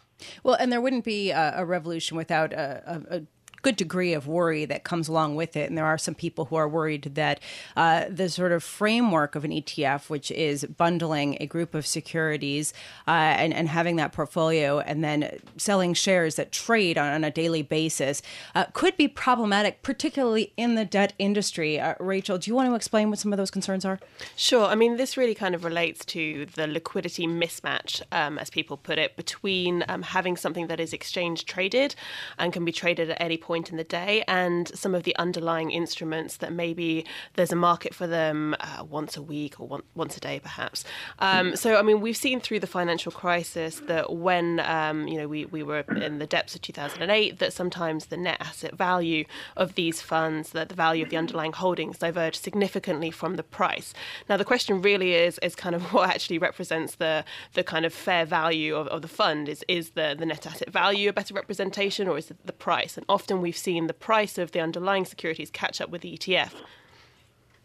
Well, 0.44 0.54
and 0.54 0.70
there 0.70 0.80
wouldn't 0.80 1.04
be 1.04 1.30
a, 1.30 1.54
a 1.56 1.64
revolution 1.64 2.16
without 2.16 2.52
a, 2.52 3.02
a, 3.10 3.22
good 3.64 3.76
degree 3.76 4.12
of 4.12 4.26
worry 4.26 4.66
that 4.66 4.84
comes 4.84 5.08
along 5.08 5.36
with 5.36 5.56
it. 5.56 5.70
And 5.70 5.78
there 5.78 5.86
are 5.86 5.96
some 5.96 6.14
people 6.14 6.44
who 6.44 6.56
are 6.56 6.68
worried 6.68 7.14
that 7.14 7.40
uh, 7.76 8.04
the 8.10 8.28
sort 8.28 8.52
of 8.52 8.62
framework 8.62 9.34
of 9.34 9.42
an 9.42 9.50
ETF, 9.50 10.10
which 10.10 10.30
is 10.30 10.66
bundling 10.66 11.38
a 11.40 11.46
group 11.46 11.74
of 11.74 11.86
securities 11.86 12.74
uh, 13.08 13.10
and, 13.10 13.54
and 13.54 13.70
having 13.70 13.96
that 13.96 14.12
portfolio 14.12 14.80
and 14.80 15.02
then 15.02 15.38
selling 15.56 15.94
shares 15.94 16.36
that 16.36 16.52
trade 16.52 16.98
on, 16.98 17.10
on 17.14 17.24
a 17.24 17.30
daily 17.30 17.62
basis, 17.62 18.20
uh, 18.54 18.66
could 18.74 18.98
be 18.98 19.08
problematic, 19.08 19.82
particularly 19.82 20.52
in 20.58 20.74
the 20.74 20.84
debt 20.84 21.14
industry. 21.18 21.80
Uh, 21.80 21.94
Rachel, 21.98 22.36
do 22.36 22.50
you 22.50 22.54
want 22.54 22.68
to 22.68 22.74
explain 22.74 23.08
what 23.08 23.18
some 23.18 23.32
of 23.32 23.38
those 23.38 23.50
concerns 23.50 23.86
are? 23.86 23.98
Sure. 24.36 24.66
I 24.66 24.74
mean, 24.74 24.98
this 24.98 25.16
really 25.16 25.34
kind 25.34 25.54
of 25.54 25.64
relates 25.64 26.04
to 26.06 26.44
the 26.54 26.66
liquidity 26.66 27.26
mismatch, 27.26 28.02
um, 28.12 28.38
as 28.38 28.50
people 28.50 28.76
put 28.76 28.98
it, 28.98 29.16
between 29.16 29.84
um, 29.88 30.02
having 30.02 30.36
something 30.36 30.66
that 30.66 30.80
is 30.80 30.92
exchange 30.92 31.46
traded 31.46 31.94
and 32.36 32.52
can 32.52 32.66
be 32.66 32.72
traded 32.72 33.08
at 33.08 33.18
any 33.18 33.38
point 33.38 33.53
point 33.54 33.70
in 33.70 33.76
the 33.76 33.84
day 33.84 34.24
and 34.26 34.76
some 34.76 34.96
of 34.96 35.04
the 35.04 35.14
underlying 35.14 35.70
instruments 35.70 36.38
that 36.38 36.52
maybe 36.52 37.06
there's 37.34 37.52
a 37.52 37.56
market 37.70 37.94
for 37.94 38.08
them 38.08 38.56
uh, 38.58 38.82
once 38.82 39.16
a 39.16 39.22
week 39.22 39.60
or 39.60 39.68
one, 39.68 39.82
once 39.94 40.16
a 40.16 40.20
day, 40.20 40.40
perhaps. 40.40 40.82
Um, 41.20 41.54
so, 41.54 41.76
I 41.76 41.82
mean, 41.82 42.00
we've 42.00 42.16
seen 42.16 42.40
through 42.40 42.58
the 42.58 42.66
financial 42.66 43.12
crisis 43.12 43.80
that 43.86 44.12
when, 44.12 44.58
um, 44.58 45.06
you 45.06 45.18
know, 45.18 45.28
we, 45.28 45.44
we 45.44 45.62
were 45.62 45.84
in 46.08 46.18
the 46.18 46.26
depths 46.26 46.56
of 46.56 46.62
2008, 46.62 47.38
that 47.38 47.52
sometimes 47.52 48.06
the 48.06 48.16
net 48.16 48.38
asset 48.40 48.74
value 48.74 49.24
of 49.56 49.76
these 49.76 50.02
funds, 50.02 50.50
that 50.50 50.68
the 50.68 50.74
value 50.74 51.04
of 51.04 51.10
the 51.10 51.16
underlying 51.16 51.52
holdings 51.52 51.98
diverged 51.98 52.42
significantly 52.42 53.12
from 53.12 53.36
the 53.36 53.44
price. 53.44 53.94
Now, 54.28 54.36
the 54.36 54.44
question 54.44 54.82
really 54.82 55.14
is, 55.14 55.38
is 55.42 55.54
kind 55.54 55.76
of 55.76 55.82
what 55.94 56.10
actually 56.10 56.38
represents 56.38 56.96
the, 56.96 57.24
the 57.52 57.62
kind 57.62 57.86
of 57.86 57.94
fair 57.94 58.24
value 58.24 58.74
of, 58.74 58.88
of 58.88 59.00
the 59.02 59.14
fund. 59.22 59.48
Is, 59.48 59.64
is 59.68 59.90
the, 59.90 60.16
the 60.18 60.26
net 60.26 60.44
asset 60.44 60.70
value 60.72 61.08
a 61.08 61.12
better 61.12 61.34
representation 61.34 62.08
or 62.08 62.18
is 62.18 62.32
it 62.32 62.44
the 62.44 62.52
price? 62.52 62.96
And 62.96 63.06
often 63.08 63.43
we've 63.44 63.56
seen 63.56 63.86
the 63.86 63.94
price 63.94 64.38
of 64.38 64.52
the 64.52 64.60
underlying 64.60 65.04
securities 65.04 65.50
catch 65.50 65.80
up 65.80 65.90
with 65.90 66.00
the 66.00 66.16
ETF. 66.16 66.52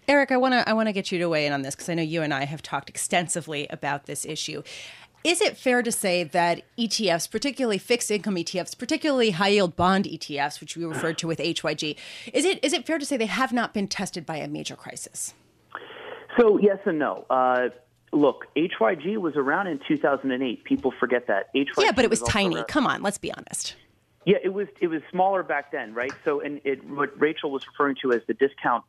Eric, 0.09 0.31
I 0.31 0.37
want 0.37 0.53
to 0.53 0.67
I 0.67 0.73
want 0.73 0.87
to 0.87 0.93
get 0.93 1.11
you 1.11 1.19
to 1.19 1.29
weigh 1.29 1.45
in 1.45 1.53
on 1.53 1.61
this 1.61 1.73
because 1.73 1.87
I 1.87 1.93
know 1.93 2.03
you 2.03 2.21
and 2.21 2.33
I 2.33 2.43
have 2.43 2.61
talked 2.61 2.89
extensively 2.89 3.65
about 3.69 4.05
this 4.05 4.25
issue. 4.25 4.61
Is 5.23 5.41
it 5.41 5.57
fair 5.57 5.81
to 5.81 5.91
say 5.91 6.23
that 6.23 6.63
ETFs, 6.77 7.29
particularly 7.29 7.77
fixed 7.77 8.09
income 8.09 8.35
ETFs, 8.35 8.77
particularly 8.77 9.31
high 9.31 9.49
yield 9.49 9.75
bond 9.75 10.05
ETFs, 10.05 10.59
which 10.59 10.75
we 10.75 10.85
referred 10.85 11.17
to 11.19 11.27
with 11.27 11.39
HYG, 11.39 11.95
is 12.33 12.43
it 12.43 12.63
is 12.63 12.73
it 12.73 12.85
fair 12.85 12.97
to 12.97 13.05
say 13.05 13.17
they 13.17 13.25
have 13.25 13.53
not 13.53 13.73
been 13.73 13.87
tested 13.87 14.25
by 14.25 14.37
a 14.37 14.47
major 14.47 14.75
crisis? 14.75 15.33
So 16.37 16.57
yes 16.57 16.79
and 16.85 16.99
no. 16.99 17.25
Uh, 17.29 17.69
look, 18.11 18.47
HYG 18.55 19.17
was 19.17 19.35
around 19.35 19.67
in 19.67 19.79
2008. 19.87 20.63
People 20.63 20.91
forget 20.99 21.27
that. 21.27 21.53
HYG 21.53 21.67
yeah, 21.77 21.91
but 21.91 22.03
it 22.03 22.09
was, 22.09 22.21
was 22.21 22.29
tiny. 22.29 22.55
Around. 22.55 22.67
Come 22.67 22.87
on, 22.87 23.01
let's 23.01 23.17
be 23.17 23.31
honest. 23.31 23.75
Yeah, 24.29 24.37
it 24.43 24.53
was 24.53 24.67
it 24.79 24.85
was 24.85 25.01
smaller 25.09 25.41
back 25.41 25.71
then, 25.71 25.95
right? 25.95 26.13
So, 26.23 26.39
and 26.39 26.61
it, 26.63 26.87
what 26.87 27.19
Rachel 27.19 27.49
was 27.49 27.63
referring 27.65 27.95
to 28.03 28.13
as 28.13 28.21
the 28.27 28.35
discount, 28.35 28.83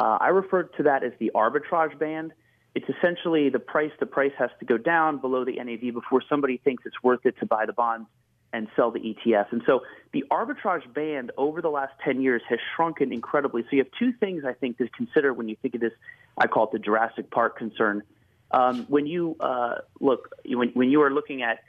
uh, 0.00 0.18
I 0.20 0.30
referred 0.30 0.74
to 0.78 0.82
that 0.82 1.04
as 1.04 1.12
the 1.20 1.30
arbitrage 1.32 1.96
band. 1.96 2.32
It's 2.74 2.86
essentially 2.88 3.50
the 3.50 3.60
price. 3.60 3.92
The 4.00 4.06
price 4.06 4.32
has 4.36 4.50
to 4.58 4.64
go 4.64 4.76
down 4.78 5.18
below 5.18 5.44
the 5.44 5.62
NAV 5.62 5.94
before 5.94 6.24
somebody 6.28 6.56
thinks 6.56 6.82
it's 6.86 7.00
worth 7.04 7.24
it 7.24 7.36
to 7.38 7.46
buy 7.46 7.66
the 7.66 7.72
bonds 7.72 8.08
and 8.52 8.66
sell 8.74 8.90
the 8.90 8.98
ETF. 8.98 9.52
And 9.52 9.62
so 9.64 9.82
the 10.12 10.24
arbitrage 10.28 10.92
band 10.92 11.30
over 11.38 11.62
the 11.62 11.70
last 11.70 11.92
10 12.04 12.20
years 12.20 12.42
has 12.48 12.58
shrunken 12.74 13.12
incredibly. 13.12 13.62
So 13.62 13.68
you 13.70 13.84
have 13.84 13.92
two 13.96 14.12
things 14.18 14.42
I 14.44 14.54
think 14.54 14.78
to 14.78 14.88
consider 14.88 15.32
when 15.32 15.48
you 15.48 15.54
think 15.62 15.76
of 15.76 15.80
this. 15.80 15.92
I 16.36 16.48
call 16.48 16.64
it 16.64 16.72
the 16.72 16.80
Jurassic 16.80 17.30
Park 17.30 17.56
concern. 17.56 18.02
Um, 18.50 18.86
when 18.88 19.06
you 19.06 19.36
uh, 19.38 19.82
look, 20.00 20.34
when, 20.44 20.70
when 20.70 20.90
you 20.90 21.00
are 21.02 21.12
looking 21.12 21.42
at 21.42 21.60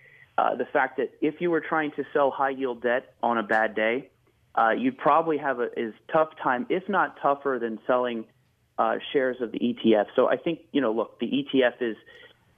uh, 0.41 0.55
the 0.55 0.65
fact 0.65 0.97
that 0.97 1.11
if 1.21 1.35
you 1.39 1.51
were 1.51 1.61
trying 1.61 1.91
to 1.91 2.03
sell 2.13 2.31
high 2.31 2.49
yield 2.49 2.81
debt 2.81 3.13
on 3.21 3.37
a 3.37 3.43
bad 3.43 3.75
day, 3.75 4.09
uh, 4.55 4.71
you'd 4.71 4.97
probably 4.97 5.37
have 5.37 5.59
a 5.59 5.67
is 5.79 5.93
tough 6.11 6.29
time, 6.41 6.65
if 6.67 6.89
not 6.89 7.15
tougher 7.21 7.59
than 7.61 7.77
selling 7.85 8.25
uh, 8.79 8.95
shares 9.13 9.37
of 9.39 9.51
the 9.51 9.59
ETF. 9.59 10.05
So 10.15 10.27
I 10.27 10.37
think 10.37 10.61
you 10.71 10.81
know, 10.81 10.93
look, 10.93 11.19
the 11.19 11.27
ETF 11.27 11.81
is 11.81 11.95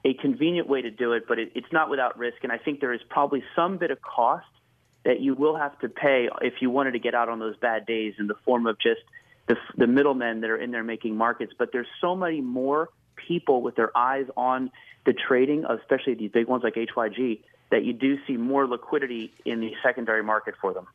a 0.02 0.14
convenient 0.14 0.66
way 0.66 0.80
to 0.80 0.90
do 0.90 1.12
it, 1.12 1.24
but 1.28 1.38
it, 1.38 1.52
it's 1.54 1.72
not 1.72 1.90
without 1.90 2.18
risk. 2.18 2.38
And 2.42 2.50
I 2.50 2.56
think 2.56 2.80
there 2.80 2.94
is 2.94 3.02
probably 3.10 3.44
some 3.54 3.76
bit 3.76 3.90
of 3.90 3.98
cost 4.00 4.46
that 5.04 5.20
you 5.20 5.34
will 5.34 5.56
have 5.56 5.78
to 5.80 5.90
pay 5.90 6.30
if 6.40 6.54
you 6.62 6.70
wanted 6.70 6.92
to 6.92 6.98
get 6.98 7.14
out 7.14 7.28
on 7.28 7.38
those 7.38 7.56
bad 7.58 7.84
days 7.84 8.14
in 8.18 8.28
the 8.28 8.36
form 8.46 8.66
of 8.66 8.78
just 8.78 9.00
the, 9.46 9.56
the 9.76 9.86
middlemen 9.86 10.40
that 10.40 10.48
are 10.48 10.56
in 10.56 10.70
there 10.70 10.84
making 10.84 11.16
markets. 11.16 11.52
But 11.58 11.68
there's 11.70 11.86
so 12.00 12.16
many 12.16 12.40
more 12.40 12.88
people 13.28 13.60
with 13.60 13.76
their 13.76 13.94
eyes 13.94 14.24
on 14.38 14.70
the 15.04 15.12
trading, 15.12 15.66
especially 15.66 16.14
these 16.14 16.30
big 16.30 16.46
ones 16.46 16.64
like 16.64 16.76
HYG, 16.76 17.40
that 17.70 17.84
you 17.84 17.92
do 17.92 18.18
see 18.26 18.36
more 18.36 18.66
liquidity 18.66 19.32
in 19.44 19.60
the 19.60 19.72
secondary 19.82 20.22
market 20.22 20.54
for 20.60 20.72
them. 20.72 20.86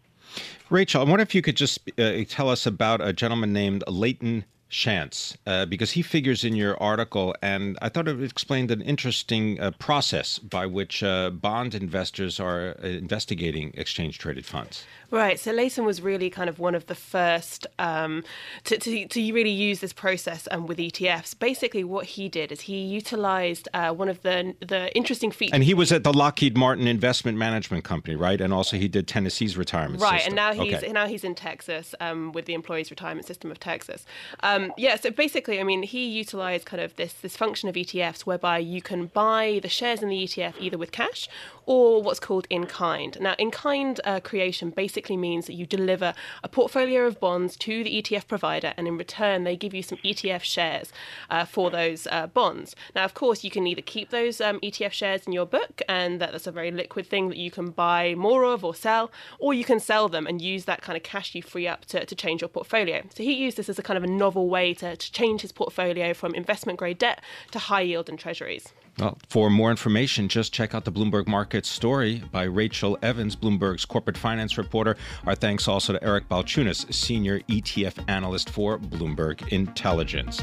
Rachel, 0.69 1.01
I 1.01 1.09
wonder 1.09 1.23
if 1.23 1.33
you 1.33 1.41
could 1.41 1.57
just 1.57 1.79
uh, 1.99 2.23
tell 2.27 2.49
us 2.49 2.65
about 2.65 3.01
a 3.01 3.11
gentleman 3.11 3.51
named 3.51 3.83
Leighton 3.87 4.45
Shantz, 4.69 5.35
uh, 5.47 5.65
because 5.65 5.91
he 5.91 6.01
figures 6.01 6.43
in 6.43 6.55
your 6.55 6.81
article, 6.81 7.35
and 7.41 7.77
I 7.81 7.89
thought 7.89 8.07
it 8.07 8.21
explained 8.21 8.69
an 8.69 8.81
interesting 8.81 9.59
uh, 9.59 9.71
process 9.79 10.37
by 10.37 10.67
which 10.67 11.01
uh, 11.01 11.31
bond 11.31 11.73
investors 11.73 12.39
are 12.39 12.75
uh, 12.83 12.87
investigating 12.87 13.71
exchange 13.75 14.19
traded 14.19 14.45
funds. 14.45 14.83
Right. 15.11 15.39
So 15.39 15.51
Leighton 15.51 15.85
was 15.85 16.01
really 16.01 16.29
kind 16.29 16.49
of 16.49 16.59
one 16.59 16.75
of 16.75 16.85
the 16.85 16.93
first 16.93 17.65
um, 17.79 18.23
to, 18.65 18.77
to, 18.77 19.07
to, 19.07 19.33
really 19.33 19.49
use 19.49 19.79
this 19.79 19.93
process 19.93 20.47
um, 20.51 20.67
with 20.67 20.77
ETFs. 20.77 21.37
Basically, 21.37 21.83
what 21.83 22.05
he 22.05 22.29
did 22.29 22.51
is 22.51 22.61
he 22.61 22.79
utilized 22.79 23.67
uh, 23.73 23.91
one 23.91 24.07
of 24.09 24.21
the 24.21 24.55
the 24.59 24.95
interesting 24.95 25.31
features. 25.31 25.53
And 25.53 25.63
he 25.63 25.73
was 25.73 25.91
at 25.91 26.03
the 26.03 26.13
Lockheed 26.13 26.57
Martin 26.57 26.87
Investment 26.87 27.37
Management 27.37 27.83
Company, 27.83 28.15
right? 28.15 28.39
And 28.39 28.53
also 28.53 28.77
he 28.77 28.87
did 28.87 29.07
Tennessee's 29.07 29.57
retirement 29.57 29.99
system. 29.99 30.11
right, 30.11 30.21
system. 30.21 30.37
and 30.37 30.57
now 30.57 30.63
he's 30.63 30.75
okay. 30.75 30.91
now 30.91 31.07
he's 31.07 31.23
in 31.23 31.33
Texas 31.33 31.95
um, 31.99 32.31
with 32.31 32.45
the 32.45 32.53
Employees 32.53 32.91
Retirement 32.91 33.25
System 33.25 33.49
of 33.49 33.59
Texas. 33.59 34.05
Um, 34.41 34.58
Um, 34.59 34.73
yeah. 34.77 34.95
So 34.95 35.11
basically, 35.11 35.59
I 35.59 35.63
mean, 35.63 35.83
he 35.83 36.07
utilized 36.07 36.65
kind 36.65 36.81
of 36.81 36.95
this 36.95 37.13
this 37.13 37.37
function 37.37 37.69
of 37.69 37.75
ETFs 37.75 38.21
whereby 38.21 38.59
you 38.59 38.81
can 38.81 39.07
buy 39.07 39.59
the 39.61 39.69
shares 39.69 40.01
in 40.01 40.09
the 40.09 40.23
ETF 40.23 40.53
either 40.59 40.77
with 40.77 40.91
cash 40.91 41.29
or 41.69 42.01
what's 42.01 42.19
called 42.19 42.47
in 42.49 42.65
kind. 42.65 43.15
Now, 43.21 43.35
in 43.37 43.51
kind 43.51 44.01
uh, 44.03 44.19
creation 44.21 44.71
basically 44.71 45.15
means 45.15 45.45
that 45.45 45.53
you 45.53 45.67
deliver 45.67 46.15
a 46.43 46.49
portfolio 46.49 47.05
of 47.05 47.19
bonds 47.19 47.55
to 47.57 47.83
the 47.83 48.01
ETF 48.01 48.27
provider, 48.27 48.73
and 48.75 48.87
in 48.87 48.97
return, 48.97 49.43
they 49.43 49.55
give 49.55 49.75
you 49.75 49.83
some 49.83 49.99
ETF 49.99 50.41
shares 50.41 50.91
uh, 51.29 51.45
for 51.45 51.69
those 51.69 52.07
uh, 52.07 52.25
bonds. 52.25 52.75
Now, 52.95 53.05
of 53.05 53.13
course, 53.13 53.43
you 53.43 53.51
can 53.51 53.67
either 53.67 53.83
keep 53.83 54.09
those 54.09 54.41
um, 54.41 54.59
ETF 54.61 54.93
shares 54.93 55.27
in 55.27 55.31
your 55.31 55.45
book, 55.45 55.83
and 55.87 56.19
that's 56.19 56.47
a 56.47 56.51
very 56.51 56.71
liquid 56.71 57.05
thing 57.05 57.29
that 57.29 57.37
you 57.37 57.51
can 57.51 57.69
buy 57.69 58.15
more 58.17 58.45
of 58.45 58.65
or 58.65 58.73
sell, 58.73 59.11
or 59.37 59.53
you 59.53 59.63
can 59.63 59.79
sell 59.79 60.09
them 60.09 60.25
and 60.25 60.41
use 60.41 60.65
that 60.65 60.81
kind 60.81 60.97
of 60.97 61.03
cash 61.03 61.35
you 61.35 61.43
free 61.43 61.67
up 61.67 61.85
to, 61.85 62.03
to 62.03 62.15
change 62.15 62.41
your 62.41 62.49
portfolio. 62.49 63.03
So 63.13 63.21
he 63.21 63.33
used 63.33 63.57
this 63.57 63.69
as 63.69 63.77
a 63.77 63.83
kind 63.83 63.97
of 63.97 64.03
a 64.03 64.07
novel 64.07 64.49
way 64.49 64.73
to, 64.73 64.95
to 64.95 65.11
change 65.11 65.41
his 65.41 65.51
portfolio 65.51 66.15
from 66.15 66.33
investment 66.33 66.79
grade 66.79 66.97
debt 66.97 67.21
to 67.51 67.59
high 67.59 67.81
yield 67.81 68.09
and 68.09 68.17
treasuries. 68.17 68.73
Well, 68.99 69.17
for 69.29 69.49
more 69.49 69.71
information, 69.71 70.27
just 70.27 70.53
check 70.53 70.75
out 70.75 70.83
the 70.83 70.91
Bloomberg 70.91 71.25
Market 71.25 71.65
story 71.65 72.21
by 72.31 72.43
Rachel 72.43 72.97
Evans, 73.01 73.35
Bloomberg's 73.35 73.85
corporate 73.85 74.17
finance 74.17 74.57
reporter. 74.57 74.97
Our 75.25 75.35
thanks 75.35 75.69
also 75.69 75.93
to 75.93 76.03
Eric 76.03 76.27
Balchunas, 76.27 76.93
senior 76.93 77.39
ETF 77.41 78.03
analyst 78.09 78.49
for 78.49 78.77
Bloomberg 78.77 79.47
Intelligence. 79.53 80.41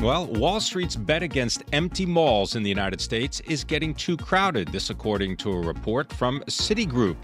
Well, 0.00 0.28
Wall 0.28 0.60
Street's 0.60 0.96
bet 0.96 1.22
against 1.22 1.62
empty 1.74 2.06
malls 2.06 2.56
in 2.56 2.62
the 2.62 2.70
United 2.70 3.02
States 3.02 3.40
is 3.40 3.64
getting 3.64 3.92
too 3.92 4.16
crowded. 4.16 4.68
This, 4.68 4.88
according 4.88 5.36
to 5.38 5.52
a 5.52 5.60
report 5.60 6.10
from 6.10 6.40
Citigroup. 6.48 7.16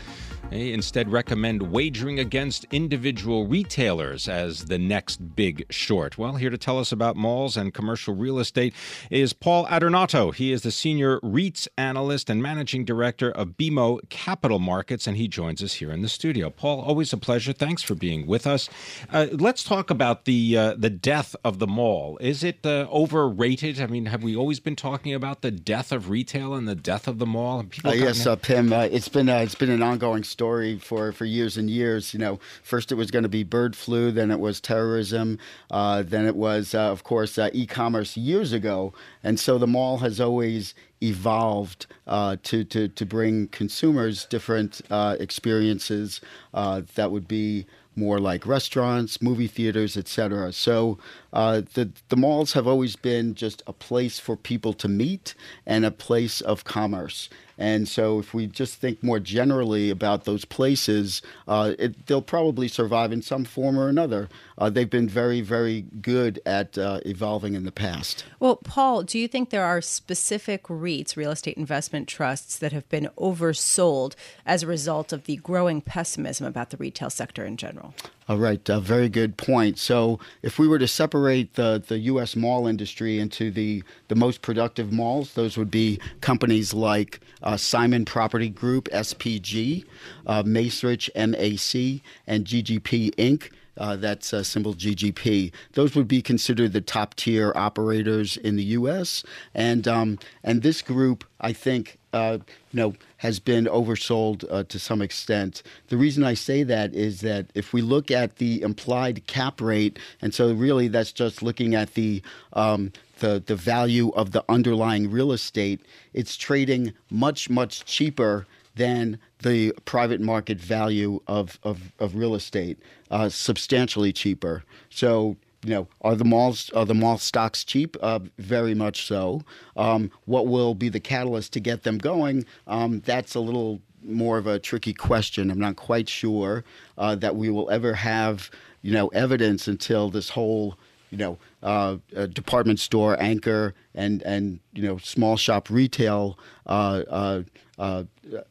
They 0.50 0.72
instead 0.72 1.10
recommend 1.10 1.72
wagering 1.72 2.20
against 2.20 2.66
individual 2.70 3.48
retailers 3.48 4.28
as 4.28 4.66
the 4.66 4.78
next 4.78 5.34
big 5.34 5.66
short. 5.70 6.16
Well, 6.18 6.36
here 6.36 6.50
to 6.50 6.58
tell 6.58 6.78
us 6.78 6.92
about 6.92 7.16
malls 7.16 7.56
and 7.56 7.74
commercial 7.74 8.14
real 8.14 8.38
estate 8.38 8.72
is 9.10 9.32
Paul 9.32 9.66
Adornato. 9.66 10.32
He 10.32 10.52
is 10.52 10.62
the 10.62 10.70
senior 10.70 11.18
REITs 11.20 11.66
analyst 11.76 12.30
and 12.30 12.40
managing 12.40 12.84
director 12.84 13.30
of 13.32 13.56
BMO 13.56 14.08
Capital 14.08 14.60
Markets, 14.60 15.08
and 15.08 15.16
he 15.16 15.26
joins 15.26 15.62
us 15.64 15.74
here 15.74 15.90
in 15.90 16.02
the 16.02 16.08
studio. 16.08 16.48
Paul, 16.48 16.80
always 16.80 17.12
a 17.12 17.16
pleasure. 17.16 17.52
Thanks 17.52 17.82
for 17.82 17.96
being 17.96 18.26
with 18.26 18.46
us. 18.46 18.68
Uh, 19.12 19.26
let's 19.32 19.64
talk 19.64 19.90
about 19.90 20.26
the 20.26 20.56
uh, 20.56 20.74
the 20.78 20.90
death 20.90 21.34
of 21.44 21.58
the 21.58 21.66
mall. 21.66 22.18
Is 22.20 22.44
it 22.44 22.64
uh, 22.64 22.86
overrated? 22.92 23.80
I 23.80 23.88
mean, 23.88 24.06
have 24.06 24.22
we 24.22 24.36
always 24.36 24.60
been 24.60 24.76
talking 24.76 25.12
about 25.12 25.42
the 25.42 25.50
death 25.50 25.90
of 25.90 26.08
retail 26.08 26.54
and 26.54 26.68
the 26.68 26.76
death 26.76 27.08
of 27.08 27.18
the 27.18 27.26
mall? 27.26 27.64
Uh, 27.84 27.90
yes, 27.90 28.26
uh, 28.26 28.36
Pim. 28.36 28.72
Uh, 28.72 28.82
it's 28.82 29.08
been 29.08 29.28
it's 29.28 29.56
been 29.56 29.70
an 29.70 29.82
ongoing 29.82 30.22
story 30.22 30.35
for, 30.38 31.12
for 31.12 31.24
years 31.24 31.56
and 31.56 31.70
years. 31.70 32.12
You 32.12 32.20
know, 32.20 32.38
first 32.62 32.92
it 32.92 32.96
was 32.96 33.10
going 33.10 33.22
to 33.22 33.28
be 33.28 33.42
bird 33.42 33.76
flu, 33.76 34.10
then 34.10 34.30
it 34.30 34.40
was 34.40 34.60
terrorism, 34.60 35.38
uh, 35.70 36.02
then 36.02 36.26
it 36.26 36.36
was, 36.36 36.74
uh, 36.74 36.90
of 36.90 37.04
course, 37.04 37.38
uh, 37.38 37.50
e-commerce 37.52 38.16
years 38.16 38.52
ago, 38.52 38.92
and 39.22 39.38
so 39.40 39.58
the 39.58 39.66
mall 39.66 39.98
has 39.98 40.20
always 40.20 40.74
evolved 41.02 41.86
uh, 42.06 42.36
to, 42.42 42.64
to 42.64 42.88
to 42.88 43.04
bring 43.04 43.48
consumers 43.48 44.24
different 44.24 44.80
uh, 44.90 45.16
experiences 45.20 46.20
uh, 46.54 46.80
that 46.94 47.10
would 47.10 47.28
be 47.28 47.66
more 47.96 48.18
like 48.18 48.46
restaurants, 48.46 49.22
movie 49.22 49.46
theaters, 49.46 49.96
etc. 49.96 50.52
So 50.52 50.98
uh, 51.32 51.62
the 51.74 51.90
the 52.08 52.16
malls 52.16 52.52
have 52.52 52.66
always 52.66 52.94
been 52.94 53.34
just 53.34 53.62
a 53.66 53.72
place 53.72 54.18
for 54.18 54.36
people 54.36 54.72
to 54.74 54.88
meet 54.88 55.34
and 55.66 55.84
a 55.84 55.90
place 55.90 56.40
of 56.40 56.64
commerce. 56.64 57.28
And 57.58 57.88
so, 57.88 58.18
if 58.18 58.34
we 58.34 58.46
just 58.46 58.74
think 58.74 59.02
more 59.02 59.18
generally 59.18 59.90
about 59.90 60.24
those 60.24 60.44
places, 60.44 61.22
uh, 61.48 61.74
it, 61.78 62.06
they'll 62.06 62.22
probably 62.22 62.68
survive 62.68 63.12
in 63.12 63.22
some 63.22 63.44
form 63.44 63.78
or 63.78 63.88
another. 63.88 64.28
Uh, 64.58 64.70
they've 64.70 64.90
been 64.90 65.08
very, 65.08 65.40
very 65.40 65.82
good 66.00 66.40
at 66.44 66.76
uh, 66.76 67.00
evolving 67.06 67.54
in 67.54 67.64
the 67.64 67.72
past. 67.72 68.24
Well, 68.40 68.56
Paul, 68.56 69.02
do 69.02 69.18
you 69.18 69.28
think 69.28 69.50
there 69.50 69.64
are 69.64 69.80
specific 69.80 70.64
REITs, 70.64 71.16
real 71.16 71.30
estate 71.30 71.56
investment 71.56 72.08
trusts, 72.08 72.58
that 72.58 72.72
have 72.72 72.88
been 72.88 73.08
oversold 73.18 74.14
as 74.44 74.62
a 74.62 74.66
result 74.66 75.12
of 75.12 75.24
the 75.24 75.36
growing 75.36 75.80
pessimism 75.80 76.46
about 76.46 76.70
the 76.70 76.76
retail 76.76 77.10
sector 77.10 77.44
in 77.44 77.56
general? 77.56 77.94
All 78.28 78.38
right, 78.38 78.68
uh, 78.68 78.80
very 78.80 79.08
good 79.08 79.36
point. 79.36 79.78
So, 79.78 80.18
if 80.42 80.58
we 80.58 80.66
were 80.66 80.80
to 80.80 80.88
separate 80.88 81.54
the, 81.54 81.80
the 81.86 81.98
U.S. 82.10 82.34
mall 82.34 82.66
industry 82.66 83.20
into 83.20 83.52
the, 83.52 83.84
the 84.08 84.16
most 84.16 84.42
productive 84.42 84.92
malls, 84.92 85.34
those 85.34 85.56
would 85.56 85.70
be 85.70 86.00
companies 86.20 86.74
like 86.74 87.20
uh, 87.44 87.56
Simon 87.56 88.04
Property 88.04 88.48
Group, 88.48 88.88
SPG, 88.88 89.84
uh, 90.26 90.42
Macerich, 90.42 91.08
MAC, 91.14 92.02
and 92.26 92.44
GGP 92.44 93.14
Inc. 93.14 93.52
Uh, 93.78 93.94
that's 93.94 94.32
uh, 94.32 94.42
symbol 94.42 94.74
GGP. 94.74 95.52
Those 95.74 95.94
would 95.94 96.08
be 96.08 96.20
considered 96.20 96.72
the 96.72 96.80
top 96.80 97.14
tier 97.14 97.52
operators 97.54 98.36
in 98.38 98.56
the 98.56 98.64
U.S. 98.64 99.22
and 99.54 99.86
um, 99.86 100.18
and 100.42 100.62
this 100.62 100.82
group, 100.82 101.24
I 101.40 101.52
think, 101.52 101.98
uh, 102.16 102.38
you 102.72 102.76
know, 102.80 102.94
has 103.18 103.38
been 103.38 103.66
oversold 103.66 104.44
uh, 104.50 104.62
to 104.64 104.78
some 104.78 105.02
extent. 105.02 105.62
The 105.88 105.96
reason 105.96 106.24
I 106.24 106.34
say 106.34 106.62
that 106.64 106.94
is 106.94 107.20
that 107.20 107.46
if 107.54 107.72
we 107.72 107.82
look 107.82 108.10
at 108.10 108.36
the 108.36 108.62
implied 108.62 109.26
cap 109.26 109.60
rate, 109.60 109.98
and 110.22 110.34
so 110.34 110.52
really 110.52 110.88
that's 110.88 111.12
just 111.12 111.42
looking 111.42 111.74
at 111.74 111.94
the 111.94 112.22
um, 112.54 112.92
the 113.18 113.42
the 113.44 113.56
value 113.56 114.08
of 114.10 114.32
the 114.32 114.44
underlying 114.48 115.10
real 115.10 115.32
estate, 115.32 115.80
it's 116.12 116.36
trading 116.36 116.92
much 117.10 117.50
much 117.50 117.84
cheaper 117.84 118.46
than 118.74 119.18
the 119.42 119.72
private 119.84 120.20
market 120.20 120.58
value 120.58 121.20
of 121.26 121.58
of, 121.62 121.92
of 121.98 122.14
real 122.14 122.34
estate, 122.34 122.78
uh, 123.10 123.28
substantially 123.28 124.12
cheaper. 124.12 124.64
So 124.90 125.36
you 125.64 125.70
know, 125.70 125.88
are 126.02 126.14
the 126.14 126.24
malls 126.24 126.70
are 126.70 126.84
the 126.84 126.94
mall 126.94 127.18
stocks 127.18 127.64
cheap? 127.64 127.96
Uh, 128.00 128.20
very 128.38 128.74
much 128.74 129.06
so. 129.06 129.42
Um, 129.76 130.10
what 130.24 130.46
will 130.46 130.74
be 130.74 130.88
the 130.88 131.00
catalyst 131.00 131.52
to 131.54 131.60
get 131.60 131.82
them 131.82 131.98
going? 131.98 132.46
Um, 132.66 133.00
that's 133.00 133.34
a 133.34 133.40
little 133.40 133.80
more 134.02 134.38
of 134.38 134.46
a 134.46 134.58
tricky 134.58 134.92
question. 134.92 135.50
I'm 135.50 135.58
not 135.58 135.76
quite 135.76 136.08
sure 136.08 136.64
uh, 136.96 137.16
that 137.16 137.36
we 137.36 137.50
will 137.50 137.70
ever 137.70 137.94
have 137.94 138.50
you 138.82 138.92
know 138.92 139.08
evidence 139.08 139.66
until 139.66 140.10
this 140.10 140.30
whole 140.30 140.78
you 141.10 141.18
know 141.18 141.38
uh, 141.62 141.96
department 142.32 142.78
store 142.78 143.20
anchor 143.20 143.74
and 143.94 144.22
and 144.22 144.60
you 144.72 144.82
know 144.82 144.98
small 144.98 145.36
shop 145.36 145.68
retail 145.70 146.38
uh, 146.66 147.02
uh, 147.08 147.42
uh, 147.78 148.04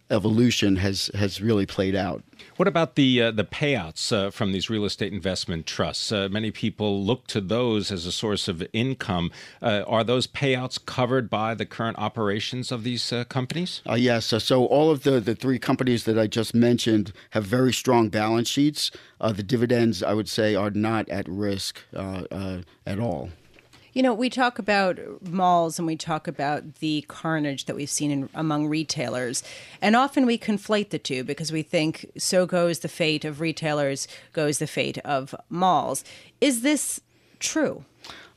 evolution 0.10 0.78
has 0.78 1.10
has 1.14 1.42
really 1.42 1.66
played 1.66 1.96
out. 1.96 2.24
What 2.58 2.68
about 2.68 2.96
the 2.96 3.22
uh, 3.22 3.32
the 3.32 3.44
payouts 3.44 4.12
uh, 4.12 4.32
from 4.32 4.52
these 4.52 4.70
real 4.70 4.86
estate 4.86 5.14
investment 5.14 5.66
trusts? 5.66 6.12
Uh, 6.12 6.28
many 6.30 6.52
people 6.52 7.04
look 7.04 7.28
to 7.28 7.42
those 7.42 7.92
as 7.92 8.06
a 8.06 8.12
source 8.12 8.48
of 8.48 8.66
income. 8.74 9.32
Uh, 9.62 9.84
are 9.88 10.04
those 10.04 10.28
payouts 10.28 10.84
covered 10.84 11.30
by 11.30 11.54
the 11.54 11.66
current 11.66 11.98
operations 11.98 12.72
of 12.72 12.84
these 12.84 13.12
uh, 13.12 13.24
companies? 13.26 13.82
yes. 13.96 14.26
so 14.26 14.66
all 14.66 14.90
of 14.90 15.04
the 15.04 15.20
the 15.20 15.36
three 15.36 15.60
companies 15.60 16.06
that 16.06 16.18
I 16.18 16.28
just 16.28 16.54
mentioned 16.54 17.12
have 17.32 17.46
very 17.46 17.74
strong 17.74 18.10
balance 18.10 18.50
sheets. 18.50 18.92
the 19.20 19.44
dividends, 19.44 20.04
I 20.04 20.14
would 20.14 20.30
say, 20.30 20.56
are 20.56 20.72
not 20.72 21.10
at 21.10 21.28
risk 21.28 21.82
at 21.94 23.00
all. 23.00 23.30
You 23.96 24.04
know, 24.04 24.14
we 24.14 24.30
talk 24.30 24.60
about 24.60 25.00
malls 25.26 25.80
and 25.80 25.88
we 25.88 25.96
talk 25.96 26.28
about 26.28 26.76
the 26.76 27.06
carnage 27.08 27.64
that 27.64 27.78
we've 27.78 27.90
seen 27.90 28.12
in, 28.12 28.30
among 28.36 28.68
retailers. 28.68 29.42
And 29.82 29.96
often 29.96 30.26
we 30.26 30.38
conflate 30.38 30.90
the 30.90 31.00
two 31.00 31.24
because 31.24 31.50
we 31.50 31.62
think 31.62 32.12
so 32.18 32.46
goes 32.46 32.80
the 32.80 32.90
fate 32.90 33.24
of 33.24 33.40
retailers, 33.40 34.10
goes 34.34 34.58
the 34.58 34.68
fate 34.68 34.98
of 35.06 35.34
malls. 35.50 36.04
Is 36.42 36.62
this 36.62 37.00
true? 37.40 37.86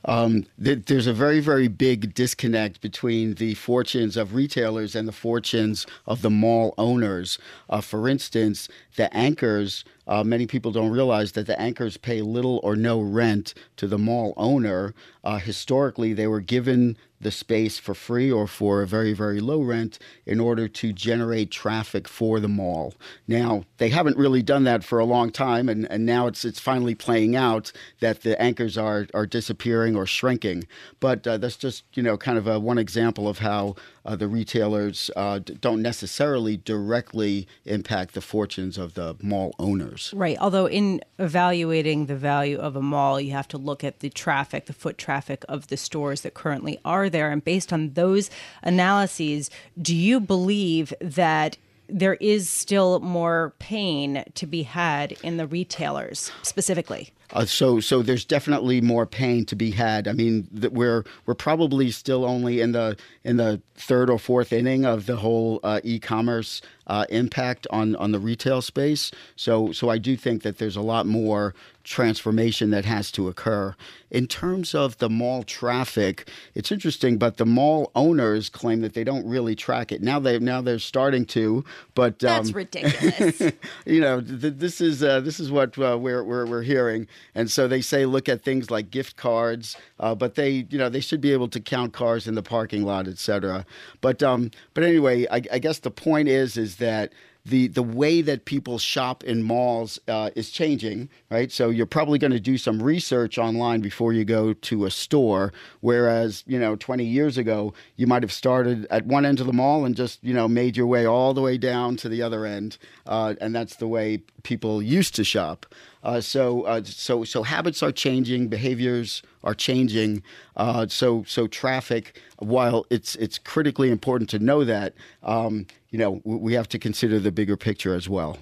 Um, 0.05 0.45
th- 0.63 0.85
there's 0.85 1.07
a 1.07 1.13
very, 1.13 1.41
very 1.41 1.67
big 1.67 2.13
disconnect 2.13 2.79
between 2.79 3.33
the 3.33 3.53
fortunes 3.55 4.15
of 4.15 4.33
retailers 4.33 4.95
and 4.95 5.09
the 5.09 5.11
fortunes 5.11 5.85
of 6.07 6.21
the 6.21 6.29
mall 6.29 6.73
owners. 6.77 7.37
Uh, 7.69 7.81
for 7.81 8.07
instance, 8.07 8.69
the 8.95 9.13
anchors 9.13 9.83
uh, 10.09 10.23
many 10.23 10.47
people 10.47 10.71
don't 10.71 10.91
realize 10.91 11.33
that 11.33 11.45
the 11.45 11.59
anchors 11.61 11.95
pay 11.95 12.21
little 12.21 12.59
or 12.63 12.75
no 12.75 12.99
rent 12.99 13.53
to 13.77 13.87
the 13.87 13.97
mall 13.99 14.33
owner. 14.35 14.93
Uh, 15.23 15.37
historically, 15.37 16.13
they 16.13 16.27
were 16.27 16.41
given 16.41 16.97
the 17.21 17.31
space 17.31 17.77
for 17.77 17.93
free 17.93 18.31
or 18.31 18.47
for 18.47 18.81
a 18.81 18.87
very, 18.87 19.13
very 19.13 19.39
low 19.39 19.61
rent 19.61 19.99
in 20.25 20.39
order 20.39 20.67
to 20.67 20.93
generate 20.93 21.51
traffic 21.51 22.07
for 22.07 22.39
the 22.39 22.47
mall. 22.47 22.93
Now, 23.27 23.65
they 23.77 23.89
haven't 23.89 24.17
really 24.17 24.41
done 24.41 24.63
that 24.63 24.83
for 24.83 24.99
a 24.99 25.05
long 25.05 25.31
time, 25.31 25.69
and, 25.69 25.85
and 25.91 26.05
now 26.05 26.27
it's, 26.27 26.45
it's 26.45 26.59
finally 26.59 26.95
playing 26.95 27.35
out 27.35 27.71
that 27.99 28.21
the 28.21 28.41
anchors 28.41 28.77
are, 28.77 29.07
are 29.13 29.25
disappearing 29.25 29.95
or 29.95 30.05
shrinking. 30.05 30.65
But 30.99 31.27
uh, 31.27 31.37
that's 31.37 31.57
just, 31.57 31.83
you 31.93 32.01
know, 32.01 32.17
kind 32.17 32.37
of 32.37 32.47
a, 32.47 32.59
one 32.59 32.77
example 32.77 33.27
of 33.27 33.39
how 33.39 33.75
uh, 34.05 34.15
the 34.15 34.27
retailers 34.27 35.11
uh, 35.15 35.39
don't 35.39 35.81
necessarily 35.81 36.57
directly 36.57 37.47
impact 37.65 38.13
the 38.13 38.21
fortunes 38.21 38.77
of 38.77 38.93
the 38.93 39.15
mall 39.21 39.53
owners. 39.59 40.13
Right. 40.15 40.37
Although, 40.39 40.67
in 40.67 41.01
evaluating 41.17 42.05
the 42.05 42.15
value 42.15 42.57
of 42.57 42.75
a 42.75 42.81
mall, 42.81 43.19
you 43.19 43.31
have 43.31 43.47
to 43.49 43.57
look 43.57 43.83
at 43.83 43.99
the 43.99 44.09
traffic, 44.09 44.65
the 44.65 44.73
foot 44.73 44.97
traffic 44.97 45.43
of 45.47 45.67
the 45.67 45.77
stores 45.77 46.21
that 46.21 46.33
currently 46.33 46.79
are 46.85 47.09
there. 47.09 47.31
And 47.31 47.43
based 47.43 47.73
on 47.73 47.93
those 47.93 48.29
analyses, 48.63 49.49
do 49.81 49.95
you 49.95 50.19
believe 50.19 50.93
that 51.01 51.57
there 51.87 52.15
is 52.15 52.49
still 52.49 52.99
more 52.99 53.53
pain 53.59 54.23
to 54.35 54.45
be 54.45 54.63
had 54.63 55.13
in 55.23 55.37
the 55.37 55.47
retailers 55.47 56.31
specifically? 56.43 57.11
Uh, 57.31 57.45
so, 57.45 57.79
so 57.79 58.01
there's 58.01 58.25
definitely 58.25 58.81
more 58.81 59.05
pain 59.05 59.45
to 59.45 59.55
be 59.55 59.71
had. 59.71 60.07
I 60.07 60.13
mean, 60.13 60.47
we're 60.71 61.03
we're 61.25 61.35
probably 61.35 61.91
still 61.91 62.25
only 62.25 62.61
in 62.61 62.71
the 62.71 62.97
in 63.23 63.37
the 63.37 63.61
third 63.75 64.09
or 64.09 64.17
fourth 64.17 64.51
inning 64.51 64.85
of 64.85 65.05
the 65.05 65.17
whole 65.17 65.59
uh, 65.63 65.79
e-commerce 65.83 66.61
uh, 66.87 67.05
impact 67.09 67.67
on 67.69 67.95
on 67.97 68.11
the 68.11 68.19
retail 68.19 68.61
space. 68.61 69.11
So, 69.35 69.71
so 69.71 69.89
I 69.89 69.97
do 69.97 70.17
think 70.17 70.43
that 70.43 70.57
there's 70.57 70.75
a 70.75 70.81
lot 70.81 71.05
more 71.05 71.53
transformation 71.89 72.69
that 72.69 72.85
has 72.85 73.11
to 73.11 73.27
occur. 73.27 73.75
In 74.11 74.27
terms 74.27 74.75
of 74.75 74.97
the 74.99 75.09
mall 75.09 75.41
traffic, 75.43 76.29
it's 76.53 76.71
interesting, 76.71 77.17
but 77.17 77.37
the 77.37 77.45
mall 77.45 77.91
owners 77.95 78.47
claim 78.47 78.81
that 78.81 78.93
they 78.93 79.03
don't 79.03 79.27
really 79.27 79.55
track 79.55 79.91
it. 79.91 80.01
Now 80.01 80.19
they 80.19 80.37
now 80.39 80.61
they're 80.61 80.79
starting 80.79 81.25
to, 81.27 81.65
but 81.95 82.23
um, 82.23 82.45
that's 82.45 82.51
ridiculous. 82.51 83.41
you 83.85 83.99
know, 83.99 84.21
th- 84.21 84.53
this 84.57 84.81
is 84.81 85.03
uh, 85.03 85.19
this 85.21 85.39
is 85.39 85.51
what 85.51 85.77
uh, 85.79 85.97
we're, 85.99 86.23
we're 86.23 86.45
we're 86.45 86.61
hearing, 86.61 87.07
and 87.33 87.49
so 87.49 87.67
they 87.67 87.81
say 87.81 88.05
look 88.05 88.29
at 88.29 88.43
things 88.43 88.69
like 88.69 88.91
gift 88.91 89.17
cards, 89.17 89.75
uh, 89.99 90.13
but 90.13 90.35
they 90.35 90.67
you 90.69 90.77
know 90.77 90.89
they 90.89 91.01
should 91.01 91.21
be 91.21 91.33
able 91.33 91.47
to 91.47 91.59
count 91.59 91.93
cars 91.93 92.27
in 92.27 92.35
the 92.35 92.43
parking 92.43 92.83
lot, 92.83 93.07
etc. 93.07 93.65
But 93.99 94.21
um, 94.21 94.51
but 94.75 94.83
anyway, 94.83 95.25
I, 95.31 95.41
I 95.51 95.59
guess 95.59 95.79
the 95.79 95.91
point 95.91 96.29
is 96.29 96.55
is 96.55 96.75
that 96.77 97.13
the 97.45 97.67
the 97.67 97.83
way 97.83 98.21
that 98.21 98.45
people 98.45 98.77
shop 98.77 99.23
in 99.23 99.43
malls 99.43 99.99
uh, 100.07 100.29
is 100.35 100.49
changing, 100.49 101.09
right? 101.29 101.51
So 101.51 101.69
you're 101.69 101.85
probably 101.85 102.19
going 102.19 102.31
to 102.31 102.39
do 102.39 102.57
some 102.57 102.81
research 102.81 103.37
online 103.37 103.81
before 103.81 104.13
you 104.13 104.25
go 104.25 104.53
to 104.53 104.85
a 104.85 104.91
store, 104.91 105.53
whereas 105.81 106.43
you 106.47 106.59
know 106.59 106.75
20 106.75 107.05
years 107.05 107.37
ago 107.37 107.73
you 107.95 108.07
might 108.07 108.23
have 108.23 108.31
started 108.31 108.85
at 108.89 109.05
one 109.05 109.25
end 109.25 109.39
of 109.39 109.47
the 109.47 109.53
mall 109.53 109.85
and 109.85 109.95
just 109.95 110.23
you 110.23 110.33
know 110.33 110.47
made 110.47 110.75
your 110.77 110.87
way 110.87 111.05
all 111.05 111.33
the 111.33 111.41
way 111.41 111.57
down 111.57 111.95
to 111.97 112.09
the 112.09 112.21
other 112.21 112.45
end, 112.45 112.77
uh, 113.07 113.35
and 113.39 113.55
that's 113.55 113.77
the 113.77 113.87
way 113.87 114.21
people 114.43 114.81
used 114.81 115.15
to 115.15 115.23
shop. 115.23 115.65
Uh, 116.03 116.21
so, 116.21 116.63
uh, 116.63 116.81
so, 116.83 117.23
so 117.23 117.43
habits 117.43 117.83
are 117.83 117.91
changing, 117.91 118.47
behaviors 118.47 119.21
are 119.43 119.53
changing. 119.53 120.23
Uh, 120.55 120.87
so, 120.87 121.23
so 121.27 121.47
traffic, 121.47 122.19
while 122.37 122.85
it's 122.89 123.15
it's 123.15 123.37
critically 123.37 123.91
important 123.91 124.29
to 124.29 124.39
know 124.39 124.63
that, 124.63 124.93
um, 125.23 125.65
you 125.89 125.99
know, 125.99 126.21
we 126.23 126.53
have 126.53 126.69
to 126.69 126.79
consider 126.79 127.19
the 127.19 127.31
bigger 127.31 127.57
picture 127.57 127.95
as 127.95 128.07
well. 128.07 128.37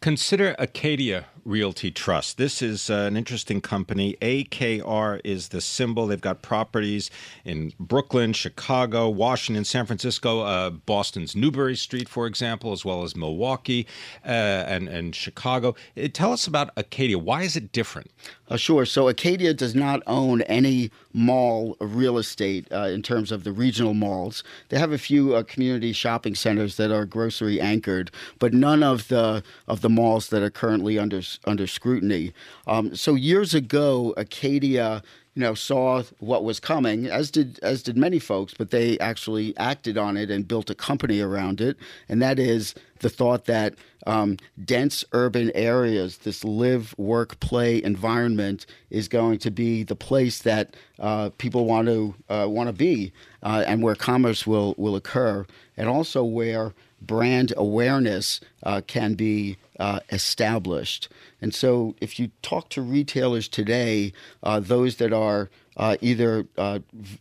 Consider 0.00 0.54
Acadia 0.58 1.26
Realty 1.48 1.90
Trust. 1.90 2.36
This 2.36 2.60
is 2.60 2.90
uh, 2.90 3.06
an 3.08 3.16
interesting 3.16 3.62
company. 3.62 4.18
AKR 4.20 5.18
is 5.24 5.48
the 5.48 5.62
symbol. 5.62 6.06
They've 6.06 6.20
got 6.20 6.42
properties 6.42 7.10
in 7.42 7.72
Brooklyn, 7.80 8.34
Chicago, 8.34 9.08
Washington, 9.08 9.64
San 9.64 9.86
Francisco, 9.86 10.40
uh, 10.42 10.68
Boston's 10.68 11.34
Newbury 11.34 11.74
Street, 11.74 12.06
for 12.06 12.26
example, 12.26 12.72
as 12.72 12.84
well 12.84 13.02
as 13.02 13.16
Milwaukee 13.16 13.86
uh, 14.26 14.28
and, 14.28 14.88
and 14.88 15.14
Chicago. 15.14 15.74
Uh, 15.96 16.08
tell 16.12 16.34
us 16.34 16.46
about 16.46 16.68
Acadia. 16.76 17.18
Why 17.18 17.42
is 17.42 17.56
it 17.56 17.72
different? 17.72 18.10
Uh, 18.50 18.58
sure. 18.58 18.84
So 18.84 19.08
Acadia 19.08 19.54
does 19.54 19.74
not 19.74 20.02
own 20.06 20.42
any 20.42 20.90
mall 21.14 21.76
real 21.80 22.18
estate 22.18 22.68
uh, 22.70 22.88
in 22.88 23.02
terms 23.02 23.32
of 23.32 23.44
the 23.44 23.52
regional 23.52 23.94
malls. 23.94 24.44
They 24.68 24.78
have 24.78 24.92
a 24.92 24.98
few 24.98 25.42
community 25.44 25.94
shopping 25.94 26.34
centers 26.34 26.76
that 26.76 26.90
are 26.90 27.06
grocery 27.06 27.58
anchored, 27.58 28.10
but 28.38 28.52
none 28.52 28.82
of 28.82 29.08
the 29.08 29.42
of 29.66 29.80
the 29.80 29.88
malls 29.88 30.28
that 30.28 30.42
are 30.42 30.50
currently 30.50 30.98
under 30.98 31.22
under 31.46 31.66
scrutiny. 31.66 32.32
Um, 32.66 32.94
so 32.94 33.14
years 33.14 33.54
ago, 33.54 34.14
Acadia 34.16 35.02
you 35.34 35.44
know 35.44 35.54
saw 35.54 36.02
what 36.18 36.42
was 36.42 36.58
coming 36.58 37.06
as 37.06 37.30
did 37.30 37.60
as 37.62 37.84
did 37.84 37.96
many 37.96 38.18
folks 38.18 38.54
but 38.58 38.72
they 38.72 38.98
actually 38.98 39.56
acted 39.56 39.96
on 39.96 40.16
it 40.16 40.32
and 40.32 40.48
built 40.48 40.68
a 40.68 40.74
company 40.74 41.20
around 41.20 41.60
it 41.60 41.76
and 42.08 42.20
that 42.20 42.40
is 42.40 42.74
the 42.98 43.08
thought 43.08 43.44
that 43.44 43.76
um, 44.08 44.36
dense 44.64 45.04
urban 45.12 45.52
areas 45.54 46.18
this 46.18 46.42
live 46.42 46.94
work 46.98 47.38
play 47.40 47.82
environment 47.82 48.66
is 48.90 49.06
going 49.06 49.38
to 49.38 49.50
be 49.50 49.84
the 49.84 49.96
place 49.96 50.40
that 50.42 50.74
uh, 50.98 51.30
people 51.38 51.64
want 51.66 51.86
to 51.86 52.14
uh, 52.28 52.46
want 52.48 52.68
to 52.68 52.72
be 52.72 53.12
uh, 53.42 53.62
and 53.66 53.82
where 53.82 53.94
commerce 53.94 54.46
will 54.46 54.74
will 54.76 54.96
occur 54.96 55.46
and 55.76 55.88
also 55.88 56.24
where 56.24 56.72
brand 57.00 57.52
awareness 57.56 58.40
uh, 58.64 58.80
can 58.86 59.14
be 59.14 59.56
uh, 59.78 60.00
established. 60.10 61.08
And 61.40 61.54
so, 61.54 61.94
if 62.00 62.18
you 62.18 62.30
talk 62.42 62.68
to 62.70 62.82
retailers 62.82 63.48
today, 63.48 64.12
uh, 64.42 64.60
those 64.60 64.96
that 64.96 65.12
are 65.12 65.50
uh, 65.76 65.96
either 66.00 66.46
uh, 66.56 66.80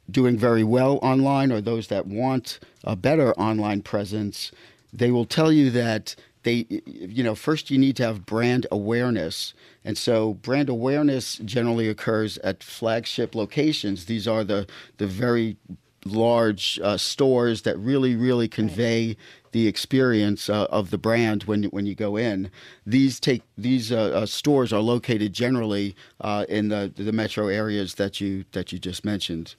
doing 0.09 0.37
very 0.37 0.63
well 0.63 0.97
online 1.03 1.51
or 1.51 1.61
those 1.61 1.87
that 1.87 2.07
want 2.07 2.59
a 2.83 2.95
better 2.95 3.33
online 3.33 3.81
presence, 3.81 4.51
they 4.91 5.11
will 5.11 5.25
tell 5.25 5.51
you 5.51 5.69
that 5.71 6.15
they, 6.47 6.65
you 6.85 7.23
know, 7.23 7.35
first 7.35 7.69
you 7.69 7.77
need 7.77 7.97
to 7.97 8.03
have 8.03 8.25
brand 8.25 8.65
awareness. 8.71 9.53
And 9.83 9.97
so, 9.97 10.35
brand 10.35 10.69
awareness 10.69 11.35
generally 11.39 11.89
occurs 11.89 12.37
at 12.37 12.63
flagship 12.63 13.35
locations. 13.35 14.05
These 14.05 14.29
are 14.29 14.45
the 14.45 14.65
the 14.97 15.07
very 15.07 15.57
large 16.05 16.79
uh, 16.81 16.95
stores 16.95 17.63
that 17.63 17.77
really, 17.77 18.15
really 18.15 18.47
convey 18.47 19.17
the 19.51 19.67
experience 19.67 20.49
uh, 20.49 20.67
of 20.69 20.89
the 20.89 20.97
brand 20.97 21.43
when 21.43 21.63
when 21.65 21.85
you 21.85 21.95
go 21.95 22.15
in. 22.15 22.49
These 22.85 23.19
take 23.19 23.43
these 23.57 23.91
uh, 23.91 24.21
uh 24.21 24.25
stores 24.25 24.71
are 24.71 24.79
located 24.79 25.33
generally 25.33 25.97
uh, 26.21 26.45
in 26.47 26.69
the 26.69 26.93
the 26.95 27.11
metro 27.11 27.47
areas 27.47 27.95
that 27.95 28.21
you 28.21 28.45
that 28.53 28.71
you 28.71 28.79
just 28.79 29.03
mentioned. 29.03 29.55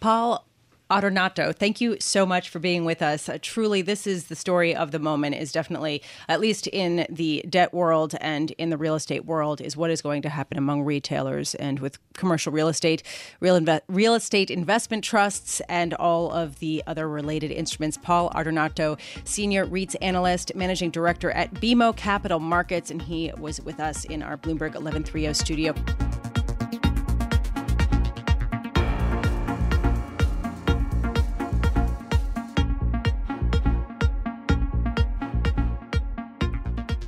Paul 0.00 0.44
Adornato, 0.90 1.54
thank 1.54 1.80
you 1.80 1.96
so 2.00 2.26
much 2.26 2.48
for 2.48 2.58
being 2.58 2.84
with 2.84 3.00
us. 3.00 3.28
Uh, 3.28 3.38
truly, 3.40 3.80
this 3.80 4.08
is 4.08 4.24
the 4.24 4.34
story 4.34 4.74
of 4.74 4.90
the 4.90 4.98
moment, 4.98 5.36
is 5.36 5.52
definitely, 5.52 6.02
at 6.28 6.40
least 6.40 6.66
in 6.66 7.06
the 7.08 7.44
debt 7.48 7.72
world 7.72 8.16
and 8.20 8.50
in 8.52 8.70
the 8.70 8.76
real 8.76 8.96
estate 8.96 9.24
world, 9.24 9.60
is 9.60 9.76
what 9.76 9.90
is 9.90 10.02
going 10.02 10.20
to 10.22 10.28
happen 10.28 10.58
among 10.58 10.82
retailers 10.82 11.54
and 11.54 11.78
with 11.78 11.98
commercial 12.14 12.52
real 12.52 12.66
estate, 12.66 13.04
real, 13.38 13.58
inve- 13.58 13.82
real 13.86 14.14
estate 14.14 14.50
investment 14.50 15.04
trusts, 15.04 15.60
and 15.68 15.94
all 15.94 16.32
of 16.32 16.58
the 16.58 16.82
other 16.88 17.08
related 17.08 17.52
instruments. 17.52 17.96
Paul 17.96 18.28
Adornato, 18.30 18.98
Senior 19.24 19.66
REITs 19.66 19.94
Analyst, 20.02 20.56
Managing 20.56 20.90
Director 20.90 21.30
at 21.30 21.54
BMO 21.54 21.96
Capital 21.96 22.40
Markets, 22.40 22.90
and 22.90 23.00
he 23.00 23.30
was 23.38 23.60
with 23.60 23.78
us 23.78 24.04
in 24.06 24.24
our 24.24 24.36
Bloomberg 24.36 24.74
1130 24.74 25.34
studio. 25.34 25.74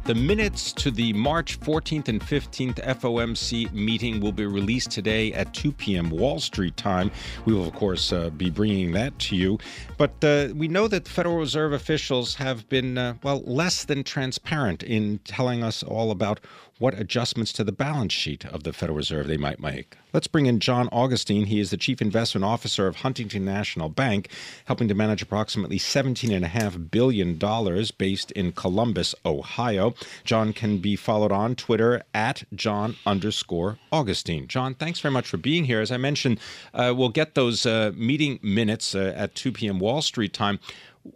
The 0.05 0.17
minutes 0.17 0.73
to 0.73 0.91
the 0.91 1.13
March 1.13 1.61
14th 1.61 2.09
and 2.09 2.21
15th 2.21 2.85
FOMC 2.85 3.73
meeting 3.73 4.19
will 4.19 4.33
be 4.33 4.45
released 4.45 4.91
today 4.91 5.33
at 5.33 5.55
2 5.55 5.71
p.m. 5.71 6.11
Wall 6.11 6.41
Street 6.41 6.77
time. 6.77 7.13
We 7.45 7.55
will, 7.55 7.69
of 7.69 7.75
course, 7.75 8.13
uh, 8.13 8.31
be 8.31 8.51
bringing 8.51 8.91
that 8.93 9.17
to 9.21 9.37
you. 9.37 9.61
But 9.99 10.13
uh, 10.25 10.49
we 10.57 10.67
know 10.67 10.89
that 10.89 11.07
Federal 11.07 11.37
Reserve 11.37 11.73
officials 11.73 12.35
have 12.35 12.69
been, 12.69 12.99
uh, 12.99 13.15
well, 13.23 13.43
less 13.47 13.85
than 13.85 14.03
transparent 14.03 14.83
in 14.83 15.21
telling 15.21 15.63
us 15.63 15.85
all 15.85 16.11
about 16.11 16.41
what 16.83 16.99
adjustments 16.99 17.53
to 17.53 17.63
the 17.63 17.71
balance 17.71 18.13
sheet 18.13 18.45
of 18.45 18.65
the 18.65 18.73
Federal 18.73 18.97
Reserve 18.97 19.29
they 19.29 19.37
might 19.37 19.61
make. 19.61 19.97
Let's 20.13 20.27
bring 20.27 20.47
in 20.47 20.59
John 20.59 20.89
Augustine. 20.91 21.47
He 21.47 21.61
is 21.61 21.71
the 21.71 21.77
Chief 21.77 22.03
Investment 22.03 22.45
Officer 22.45 22.89
of 22.89 22.97
Huntington 22.97 23.45
National 23.45 23.89
Bank, 23.89 24.29
helping 24.65 24.89
to 24.89 24.95
manage 24.95 25.23
approximately 25.23 25.79
$17.5 25.79 26.91
billion 26.91 27.39
based 27.97 28.33
in 28.33 28.51
Columbus, 28.51 29.15
Ohio. 29.25 29.95
John 30.25 30.53
can 30.53 30.79
be 30.79 30.97
followed 30.97 31.31
on 31.31 31.55
Twitter 31.55 32.03
at 32.13 32.43
John 32.53 32.97
underscore 33.07 33.79
Augustine. 33.93 34.49
John, 34.49 34.75
thanks 34.75 34.99
very 34.99 35.13
much 35.13 35.29
for 35.29 35.37
being 35.37 35.67
here. 35.67 35.81
As 35.81 35.93
I 35.93 35.99
mentioned, 35.99 36.41
uh, 36.75 36.93
we'll 36.97 37.11
get 37.11 37.37
those 37.37 37.65
uh, 37.65 37.93
meeting 37.95 38.41
minutes 38.43 38.97
uh, 38.97 39.15
at 39.17 39.37
2 39.37 39.53
p.m. 39.53 39.79
Wall 39.79 40.03
Street 40.03 40.33
time. 40.33 40.59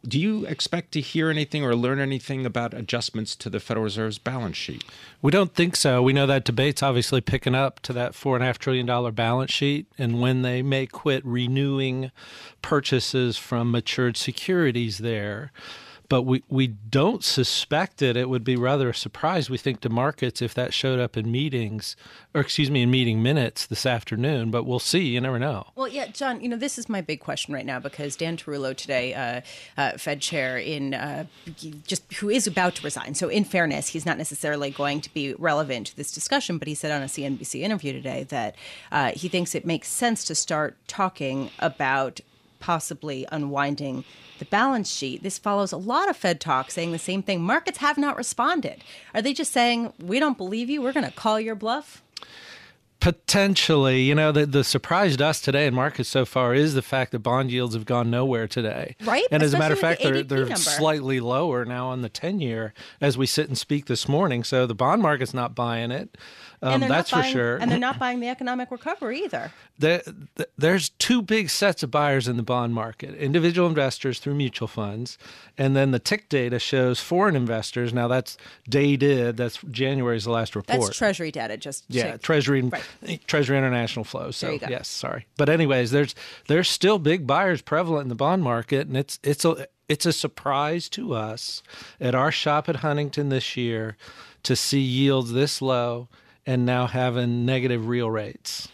Do 0.06 0.18
you 0.18 0.44
expect 0.46 0.92
to 0.92 1.00
hear 1.00 1.30
anything 1.30 1.64
or 1.64 1.76
learn 1.76 2.00
anything 2.00 2.44
about 2.44 2.74
adjustments 2.74 3.36
to 3.36 3.48
the 3.48 3.60
Federal 3.60 3.84
Reserve's 3.84 4.18
balance 4.18 4.56
sheet? 4.56 4.84
We 5.22 5.30
don't 5.30 5.54
think 5.54 5.76
so. 5.76 6.02
We 6.02 6.12
know 6.12 6.26
that 6.26 6.44
debate's 6.44 6.82
obviously 6.82 7.20
picking 7.20 7.54
up 7.54 7.80
to 7.80 7.92
that 7.92 8.14
four 8.14 8.34
and 8.34 8.42
a 8.42 8.46
half 8.46 8.58
trillion 8.58 8.86
dollar 8.86 9.12
balance 9.12 9.52
sheet, 9.52 9.86
and 9.96 10.20
when 10.20 10.42
they 10.42 10.60
may 10.60 10.86
quit 10.86 11.24
renewing 11.24 12.10
purchases 12.62 13.36
from 13.36 13.70
matured 13.70 14.16
securities 14.16 14.98
there 14.98 15.52
but 16.08 16.22
we, 16.22 16.42
we 16.48 16.66
don't 16.66 17.24
suspect 17.24 18.02
it. 18.02 18.16
It 18.16 18.28
would 18.28 18.44
be 18.44 18.56
rather 18.56 18.90
a 18.90 18.94
surprise, 18.94 19.50
we 19.50 19.58
think, 19.58 19.80
to 19.80 19.88
markets 19.88 20.40
if 20.42 20.54
that 20.54 20.72
showed 20.72 21.00
up 21.00 21.16
in 21.16 21.30
meetings, 21.30 21.96
or 22.34 22.40
excuse 22.40 22.70
me, 22.70 22.82
in 22.82 22.90
meeting 22.90 23.22
minutes 23.22 23.66
this 23.66 23.86
afternoon. 23.86 24.50
But 24.50 24.64
we'll 24.64 24.78
see. 24.78 25.04
You 25.06 25.20
never 25.20 25.38
know. 25.38 25.68
Well, 25.74 25.88
yeah, 25.88 26.06
John, 26.08 26.40
you 26.40 26.48
know, 26.48 26.56
this 26.56 26.78
is 26.78 26.88
my 26.88 27.00
big 27.00 27.20
question 27.20 27.54
right 27.54 27.66
now 27.66 27.80
because 27.80 28.16
Dan 28.16 28.36
Tarullo 28.36 28.76
today, 28.76 29.14
uh, 29.14 29.40
uh, 29.80 29.98
Fed 29.98 30.20
chair, 30.20 30.58
in 30.58 30.94
uh, 30.94 31.26
just 31.86 32.12
who 32.14 32.30
is 32.30 32.46
about 32.46 32.76
to 32.76 32.82
resign. 32.82 33.14
So, 33.14 33.28
in 33.28 33.44
fairness, 33.44 33.88
he's 33.88 34.06
not 34.06 34.18
necessarily 34.18 34.70
going 34.70 35.00
to 35.00 35.12
be 35.12 35.34
relevant 35.34 35.88
to 35.88 35.96
this 35.96 36.12
discussion, 36.12 36.58
but 36.58 36.68
he 36.68 36.74
said 36.74 36.92
on 36.92 37.02
a 37.02 37.06
CNBC 37.06 37.60
interview 37.60 37.92
today 37.92 38.24
that 38.24 38.54
uh, 38.92 39.12
he 39.12 39.28
thinks 39.28 39.54
it 39.54 39.66
makes 39.66 39.88
sense 39.88 40.24
to 40.24 40.34
start 40.34 40.76
talking 40.86 41.50
about 41.58 42.20
possibly 42.66 43.24
unwinding 43.30 44.02
the 44.40 44.44
balance 44.44 44.92
sheet. 44.92 45.22
This 45.22 45.38
follows 45.38 45.70
a 45.70 45.76
lot 45.76 46.10
of 46.10 46.16
Fed 46.16 46.40
talk 46.40 46.72
saying 46.72 46.90
the 46.90 46.98
same 46.98 47.22
thing. 47.22 47.40
Markets 47.40 47.78
have 47.78 47.96
not 47.96 48.16
responded. 48.16 48.82
Are 49.14 49.22
they 49.22 49.32
just 49.32 49.52
saying, 49.52 49.92
we 50.00 50.18
don't 50.18 50.36
believe 50.36 50.68
you, 50.68 50.82
we're 50.82 50.92
going 50.92 51.06
to 51.06 51.12
call 51.12 51.38
your 51.38 51.54
bluff? 51.54 52.02
Potentially, 52.98 54.02
you 54.02 54.16
know, 54.16 54.32
the, 54.32 54.46
the 54.46 54.64
surprise 54.64 55.16
to 55.16 55.26
us 55.26 55.40
today 55.40 55.68
in 55.68 55.74
markets 55.74 56.08
so 56.08 56.24
far 56.24 56.54
is 56.54 56.74
the 56.74 56.82
fact 56.82 57.12
that 57.12 57.20
bond 57.20 57.52
yields 57.52 57.76
have 57.76 57.84
gone 57.84 58.10
nowhere 58.10 58.48
today. 58.48 58.96
Right. 59.04 59.26
And 59.30 59.44
as 59.44 59.54
a 59.54 59.58
matter 59.58 59.74
of 59.74 59.78
fact, 59.80 60.02
the 60.02 60.10
they're, 60.10 60.22
they're 60.24 60.40
number. 60.40 60.56
slightly 60.56 61.20
lower 61.20 61.64
now 61.64 61.86
on 61.90 62.02
the 62.02 62.08
10 62.08 62.40
year 62.40 62.74
as 63.00 63.16
we 63.16 63.26
sit 63.26 63.46
and 63.46 63.56
speak 63.56 63.86
this 63.86 64.08
morning. 64.08 64.42
So 64.42 64.66
the 64.66 64.74
bond 64.74 65.02
market's 65.02 65.32
not 65.32 65.54
buying 65.54 65.92
it. 65.92 66.18
Um, 66.62 66.80
that's 66.80 67.10
buying, 67.10 67.24
for 67.24 67.30
sure. 67.30 67.56
And 67.56 67.70
they're 67.70 67.78
not 67.78 67.98
buying 67.98 68.20
the 68.20 68.28
economic 68.28 68.70
recovery 68.70 69.24
either. 69.24 69.52
There, 69.78 70.02
there's 70.56 70.88
two 70.90 71.20
big 71.20 71.50
sets 71.50 71.82
of 71.82 71.90
buyers 71.90 72.28
in 72.28 72.36
the 72.36 72.42
bond 72.42 72.74
market 72.74 73.14
individual 73.14 73.68
investors 73.68 74.18
through 74.18 74.34
mutual 74.34 74.68
funds, 74.68 75.18
and 75.58 75.76
then 75.76 75.90
the 75.90 75.98
TIC 75.98 76.28
data 76.28 76.58
shows 76.58 77.00
foreign 77.00 77.36
investors. 77.36 77.92
Now, 77.92 78.08
that's 78.08 78.38
dated, 78.68 79.36
that's 79.36 79.58
January's 79.70 80.24
the 80.24 80.30
last 80.30 80.56
report. 80.56 80.80
That's 80.80 80.96
Treasury 80.96 81.30
data, 81.30 81.56
just 81.56 81.84
yeah, 81.88 82.12
to, 82.12 82.18
Treasury, 82.18 82.62
right. 82.62 83.26
Treasury 83.26 83.58
International 83.58 84.04
flow. 84.04 84.30
So, 84.30 84.58
yes, 84.68 84.88
sorry. 84.88 85.26
But, 85.36 85.48
anyways, 85.48 85.90
there's 85.90 86.14
there's 86.48 86.68
still 86.68 86.98
big 86.98 87.26
buyers 87.26 87.62
prevalent 87.62 88.04
in 88.04 88.08
the 88.08 88.14
bond 88.14 88.42
market, 88.42 88.86
and 88.86 88.96
it's, 88.96 89.18
it's, 89.22 89.44
a, 89.44 89.66
it's 89.88 90.06
a 90.06 90.12
surprise 90.12 90.88
to 90.90 91.14
us 91.14 91.62
at 92.00 92.14
our 92.14 92.32
shop 92.32 92.68
at 92.68 92.76
Huntington 92.76 93.28
this 93.28 93.56
year 93.56 93.96
to 94.42 94.56
see 94.56 94.80
yields 94.80 95.32
this 95.32 95.60
low 95.60 96.08
and 96.46 96.64
now 96.64 96.86
having 96.86 97.44
negative 97.44 97.88
real 97.88 98.10
rates. 98.10 98.68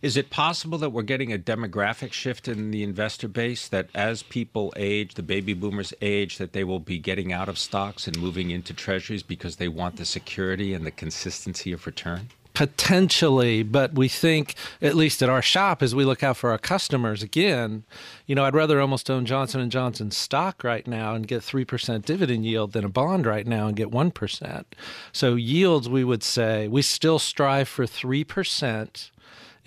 Is 0.00 0.16
it 0.16 0.30
possible 0.30 0.78
that 0.78 0.90
we're 0.90 1.02
getting 1.02 1.32
a 1.32 1.38
demographic 1.38 2.12
shift 2.12 2.46
in 2.46 2.70
the 2.70 2.84
investor 2.84 3.26
base 3.26 3.66
that 3.66 3.88
as 3.96 4.22
people 4.22 4.72
age, 4.76 5.14
the 5.14 5.24
baby 5.24 5.54
boomers 5.54 5.92
age, 6.00 6.38
that 6.38 6.52
they 6.52 6.62
will 6.62 6.78
be 6.78 7.00
getting 7.00 7.32
out 7.32 7.48
of 7.48 7.58
stocks 7.58 8.06
and 8.06 8.16
moving 8.16 8.50
into 8.50 8.72
treasuries 8.72 9.24
because 9.24 9.56
they 9.56 9.66
want 9.66 9.96
the 9.96 10.04
security 10.04 10.72
and 10.72 10.86
the 10.86 10.92
consistency 10.92 11.72
of 11.72 11.84
return? 11.84 12.28
Potentially 12.58 13.62
but 13.62 13.94
we 13.94 14.08
think 14.08 14.56
at 14.82 14.96
least 14.96 15.22
at 15.22 15.28
our 15.28 15.40
shop 15.40 15.80
as 15.80 15.94
we 15.94 16.04
look 16.04 16.24
out 16.24 16.36
for 16.36 16.50
our 16.50 16.58
customers 16.58 17.22
again 17.22 17.84
you 18.26 18.34
know 18.34 18.44
i'd 18.44 18.52
rather 18.52 18.80
almost 18.80 19.08
own 19.08 19.24
johnson 19.24 19.60
and 19.60 19.70
johnson 19.70 20.10
stock 20.10 20.64
right 20.64 20.88
now 20.88 21.14
and 21.14 21.28
get 21.28 21.40
3% 21.40 22.04
dividend 22.04 22.44
yield 22.44 22.72
than 22.72 22.84
a 22.84 22.88
bond 22.88 23.26
right 23.26 23.46
now 23.46 23.68
and 23.68 23.76
get 23.76 23.92
1% 23.92 24.64
so 25.12 25.36
yields 25.36 25.88
we 25.88 26.02
would 26.02 26.24
say 26.24 26.66
we 26.66 26.82
still 26.82 27.20
strive 27.20 27.68
for 27.68 27.84
3% 27.84 29.10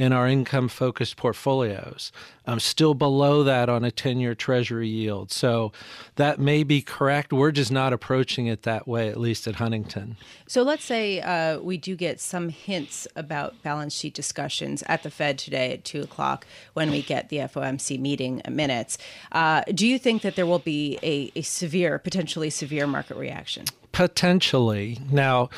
in 0.01 0.11
our 0.11 0.27
income 0.27 0.67
focused 0.67 1.15
portfolios. 1.15 2.11
I'm 2.47 2.59
still 2.59 2.95
below 2.95 3.43
that 3.43 3.69
on 3.69 3.83
a 3.83 3.91
10 3.91 4.19
year 4.19 4.33
treasury 4.33 4.87
yield. 4.87 5.31
So 5.31 5.71
that 6.15 6.39
may 6.39 6.63
be 6.63 6.81
correct. 6.81 7.31
We're 7.31 7.51
just 7.51 7.71
not 7.71 7.93
approaching 7.93 8.47
it 8.47 8.63
that 8.63 8.87
way, 8.87 9.09
at 9.09 9.19
least 9.19 9.45
at 9.45 9.57
Huntington. 9.57 10.17
So 10.47 10.63
let's 10.63 10.83
say 10.83 11.21
uh, 11.21 11.59
we 11.59 11.77
do 11.77 11.95
get 11.95 12.19
some 12.19 12.49
hints 12.49 13.07
about 13.15 13.61
balance 13.61 13.93
sheet 13.93 14.15
discussions 14.15 14.83
at 14.87 15.03
the 15.03 15.11
Fed 15.11 15.37
today 15.37 15.71
at 15.73 15.83
2 15.83 16.01
o'clock 16.01 16.47
when 16.73 16.89
we 16.89 17.03
get 17.03 17.29
the 17.29 17.37
FOMC 17.37 17.99
meeting 17.99 18.41
minutes. 18.49 18.97
Uh, 19.31 19.61
do 19.71 19.87
you 19.87 19.99
think 19.99 20.23
that 20.23 20.35
there 20.35 20.47
will 20.47 20.57
be 20.57 20.97
a, 21.03 21.31
a 21.35 21.43
severe, 21.43 21.99
potentially 21.99 22.49
severe 22.49 22.87
market 22.87 23.17
reaction? 23.17 23.65
Potentially. 23.91 24.99
Now, 25.11 25.49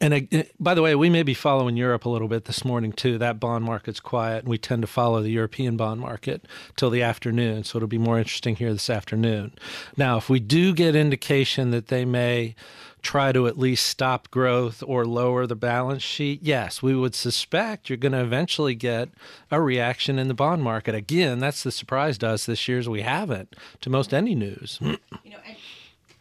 and 0.00 0.14
uh, 0.14 0.42
by 0.58 0.74
the 0.74 0.82
way, 0.82 0.94
we 0.94 1.10
may 1.10 1.22
be 1.22 1.34
following 1.34 1.76
Europe 1.76 2.06
a 2.06 2.08
little 2.08 2.28
bit 2.28 2.46
this 2.46 2.64
morning 2.64 2.92
too. 2.92 3.18
That 3.18 3.38
bond 3.38 3.64
market's 3.64 4.00
quiet, 4.00 4.40
and 4.40 4.48
we 4.48 4.56
tend 4.58 4.82
to 4.82 4.86
follow 4.86 5.22
the 5.22 5.30
European 5.30 5.76
bond 5.76 6.00
market 6.00 6.46
till 6.76 6.90
the 6.90 7.02
afternoon. 7.02 7.64
So 7.64 7.76
it'll 7.76 7.88
be 7.88 7.98
more 7.98 8.18
interesting 8.18 8.56
here 8.56 8.72
this 8.72 8.88
afternoon. 8.88 9.52
Now, 9.96 10.16
if 10.16 10.30
we 10.30 10.40
do 10.40 10.72
get 10.72 10.96
indication 10.96 11.72
that 11.72 11.88
they 11.88 12.04
may 12.04 12.54
try 13.02 13.32
to 13.32 13.46
at 13.46 13.58
least 13.58 13.86
stop 13.86 14.30
growth 14.30 14.82
or 14.86 15.04
lower 15.04 15.46
the 15.46 15.54
balance 15.54 16.02
sheet, 16.02 16.40
yes, 16.42 16.82
we 16.82 16.96
would 16.96 17.14
suspect 17.14 17.90
you're 17.90 17.98
going 17.98 18.12
to 18.12 18.22
eventually 18.22 18.74
get 18.74 19.10
a 19.50 19.60
reaction 19.60 20.18
in 20.18 20.26
the 20.28 20.34
bond 20.34 20.62
market. 20.62 20.94
Again, 20.94 21.38
that's 21.38 21.62
the 21.62 21.70
surprise 21.70 22.16
to 22.18 22.28
us 22.28 22.46
this 22.46 22.66
year 22.66 22.78
is 22.78 22.88
we 22.88 23.02
haven't 23.02 23.54
to 23.82 23.90
most 23.90 24.14
any 24.14 24.34
news. 24.34 24.78
You 24.80 24.96
know, 25.26 25.36
and- 25.46 25.56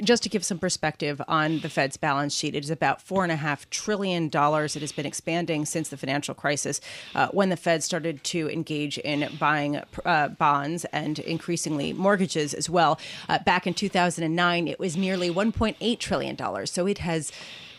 just 0.04 0.24
to 0.24 0.30
give 0.30 0.44
some 0.44 0.60
perspective 0.60 1.22
on 1.28 1.60
the 1.60 1.70
Fed's 1.70 1.98
balance 1.98 2.34
sheet, 2.36 2.56
it 2.56 2.64
is 2.64 2.70
about 2.70 3.02
four 3.02 3.24
and 3.24 3.32
a 3.32 3.36
half 3.36 3.70
trillion 3.70 4.30
dollars. 4.30 4.76
It 4.76 4.82
has 4.82 4.92
been 4.92 5.06
expanding 5.06 5.66
since 5.66 5.90
the 5.90 5.98
financial 5.98 6.34
crisis, 6.34 6.82
uh, 7.16 7.28
when 7.30 7.50
the 7.50 7.58
Fed 7.58 7.84
started 7.84 8.24
to 8.26 8.50
engage 8.50 8.98
in 9.00 9.30
buying 9.40 9.82
uh, 10.06 10.30
bonds 10.30 10.86
and 10.86 11.20
increasingly 11.20 11.94
mortgages 11.94 12.54
as 12.54 12.70
well. 12.70 13.00
Uh, 13.30 13.40
back 13.40 13.68
in 13.68 13.74
2009, 13.74 14.68
it 14.68 14.80
was 14.80 14.98
nearly 14.98 15.30
1.8 15.30 16.00
trillion 16.00 16.36
dollars. 16.36 16.72
So 16.72 16.88
it 16.88 17.00
has, 17.00 17.32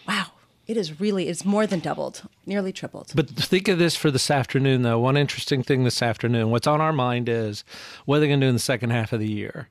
wow. 0.07 0.27
It 0.67 0.79
is 0.79 0.99
really, 0.99 1.29
it's 1.29 1.45
more 1.45 1.67
than 1.67 1.81
doubled, 1.81 2.23
nearly 2.47 2.73
tripled. 2.73 3.13
But 3.15 3.29
think 3.29 3.69
of 3.69 3.79
this 3.79 3.97
for 3.97 4.11
this 4.11 4.31
afternoon, 4.31 4.81
though. 4.81 4.99
One 4.99 5.15
interesting 5.15 5.63
thing 5.63 5.85
this 5.85 6.01
afternoon, 6.01 6.51
what's 6.51 6.67
on 6.67 6.81
our 6.81 6.93
mind 6.93 7.29
is 7.29 7.65
what 8.07 8.17
are 8.17 8.21
they 8.21 8.29
going 8.29 8.41
to 8.41 8.47
do 8.47 8.49
in 8.49 8.55
the 8.55 8.61
second 8.61 8.89
half 8.89 9.13
of 9.13 9.21
the 9.21 9.31
year? 9.31 9.69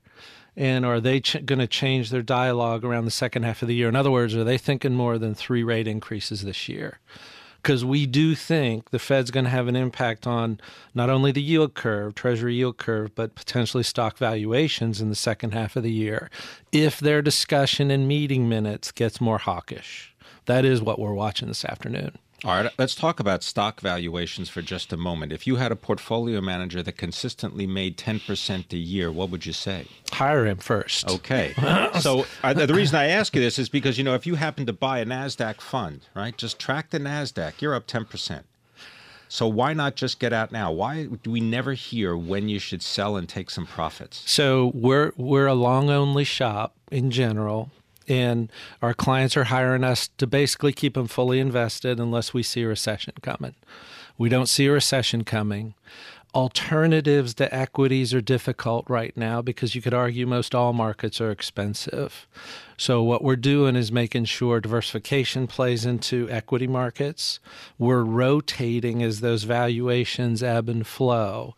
And 0.56 0.84
are 0.84 1.00
they 1.00 1.20
ch- 1.20 1.44
going 1.44 1.58
to 1.58 1.66
change 1.66 2.10
their 2.10 2.22
dialogue 2.22 2.84
around 2.84 3.04
the 3.04 3.10
second 3.10 3.42
half 3.44 3.62
of 3.62 3.68
the 3.68 3.74
year? 3.74 3.88
In 3.88 3.96
other 3.96 4.10
words, 4.10 4.34
are 4.34 4.44
they 4.44 4.58
thinking 4.58 4.94
more 4.94 5.18
than 5.18 5.34
three 5.34 5.62
rate 5.62 5.88
increases 5.88 6.42
this 6.42 6.68
year? 6.68 6.98
because 7.64 7.82
we 7.82 8.04
do 8.04 8.34
think 8.34 8.90
the 8.90 8.98
Fed's 8.98 9.30
going 9.30 9.44
to 9.44 9.50
have 9.50 9.68
an 9.68 9.74
impact 9.74 10.26
on 10.26 10.60
not 10.94 11.08
only 11.08 11.32
the 11.32 11.40
yield 11.40 11.72
curve, 11.72 12.14
Treasury 12.14 12.56
yield 12.56 12.76
curve, 12.76 13.14
but 13.14 13.34
potentially 13.34 13.82
stock 13.82 14.18
valuations 14.18 15.00
in 15.00 15.08
the 15.08 15.14
second 15.14 15.54
half 15.54 15.74
of 15.74 15.82
the 15.82 15.90
year 15.90 16.28
if 16.72 17.00
their 17.00 17.22
discussion 17.22 17.90
in 17.90 18.06
meeting 18.06 18.50
minutes 18.50 18.92
gets 18.92 19.18
more 19.18 19.38
hawkish. 19.38 20.14
That 20.44 20.66
is 20.66 20.82
what 20.82 20.98
we're 20.98 21.14
watching 21.14 21.48
this 21.48 21.64
afternoon. 21.64 22.18
All 22.44 22.62
right, 22.62 22.70
let's 22.76 22.94
talk 22.94 23.20
about 23.20 23.42
stock 23.42 23.80
valuations 23.80 24.50
for 24.50 24.60
just 24.60 24.92
a 24.92 24.98
moment. 24.98 25.32
If 25.32 25.46
you 25.46 25.56
had 25.56 25.72
a 25.72 25.76
portfolio 25.76 26.42
manager 26.42 26.82
that 26.82 26.98
consistently 26.98 27.66
made 27.66 27.96
10% 27.96 28.70
a 28.70 28.76
year, 28.76 29.10
what 29.10 29.30
would 29.30 29.46
you 29.46 29.54
say? 29.54 29.86
Hire 30.12 30.44
him 30.44 30.58
first. 30.58 31.08
Okay. 31.08 31.54
so 32.00 32.26
uh, 32.42 32.52
the 32.52 32.74
reason 32.74 32.96
I 32.96 33.06
ask 33.06 33.34
you 33.34 33.40
this 33.40 33.58
is 33.58 33.70
because, 33.70 33.96
you 33.96 34.04
know, 34.04 34.12
if 34.12 34.26
you 34.26 34.34
happen 34.34 34.66
to 34.66 34.74
buy 34.74 34.98
a 34.98 35.06
NASDAQ 35.06 35.62
fund, 35.62 36.06
right, 36.14 36.36
just 36.36 36.58
track 36.58 36.90
the 36.90 36.98
NASDAQ, 36.98 37.62
you're 37.62 37.74
up 37.74 37.86
10%. 37.86 38.42
So 39.26 39.48
why 39.48 39.72
not 39.72 39.96
just 39.96 40.20
get 40.20 40.34
out 40.34 40.52
now? 40.52 40.70
Why 40.70 41.04
do 41.06 41.30
we 41.30 41.40
never 41.40 41.72
hear 41.72 42.14
when 42.14 42.50
you 42.50 42.58
should 42.58 42.82
sell 42.82 43.16
and 43.16 43.26
take 43.26 43.48
some 43.48 43.66
profits? 43.66 44.22
So 44.30 44.70
we're 44.74 45.12
we're 45.16 45.46
a 45.46 45.54
long 45.54 45.88
only 45.88 46.24
shop 46.24 46.74
in 46.90 47.10
general 47.10 47.70
and 48.08 48.50
our 48.82 48.94
clients 48.94 49.36
are 49.36 49.44
hiring 49.44 49.84
us 49.84 50.08
to 50.18 50.26
basically 50.26 50.72
keep 50.72 50.94
them 50.94 51.06
fully 51.06 51.40
invested 51.40 51.98
unless 51.98 52.34
we 52.34 52.42
see 52.42 52.62
a 52.62 52.68
recession 52.68 53.14
coming. 53.22 53.54
We 54.16 54.28
don't 54.28 54.48
see 54.48 54.66
a 54.66 54.72
recession 54.72 55.24
coming. 55.24 55.74
Alternatives 56.34 57.32
to 57.34 57.54
equities 57.54 58.12
are 58.12 58.20
difficult 58.20 58.90
right 58.90 59.16
now 59.16 59.40
because 59.40 59.76
you 59.76 59.80
could 59.82 59.94
argue 59.94 60.26
most 60.26 60.52
all 60.52 60.72
markets 60.72 61.20
are 61.20 61.30
expensive. 61.30 62.26
So, 62.76 63.04
what 63.04 63.22
we're 63.22 63.36
doing 63.36 63.76
is 63.76 63.92
making 63.92 64.24
sure 64.24 64.60
diversification 64.60 65.46
plays 65.46 65.86
into 65.86 66.28
equity 66.28 66.66
markets. 66.66 67.38
We're 67.78 68.02
rotating 68.02 69.00
as 69.00 69.20
those 69.20 69.44
valuations 69.44 70.42
ebb 70.42 70.68
and 70.68 70.84
flow. 70.84 71.54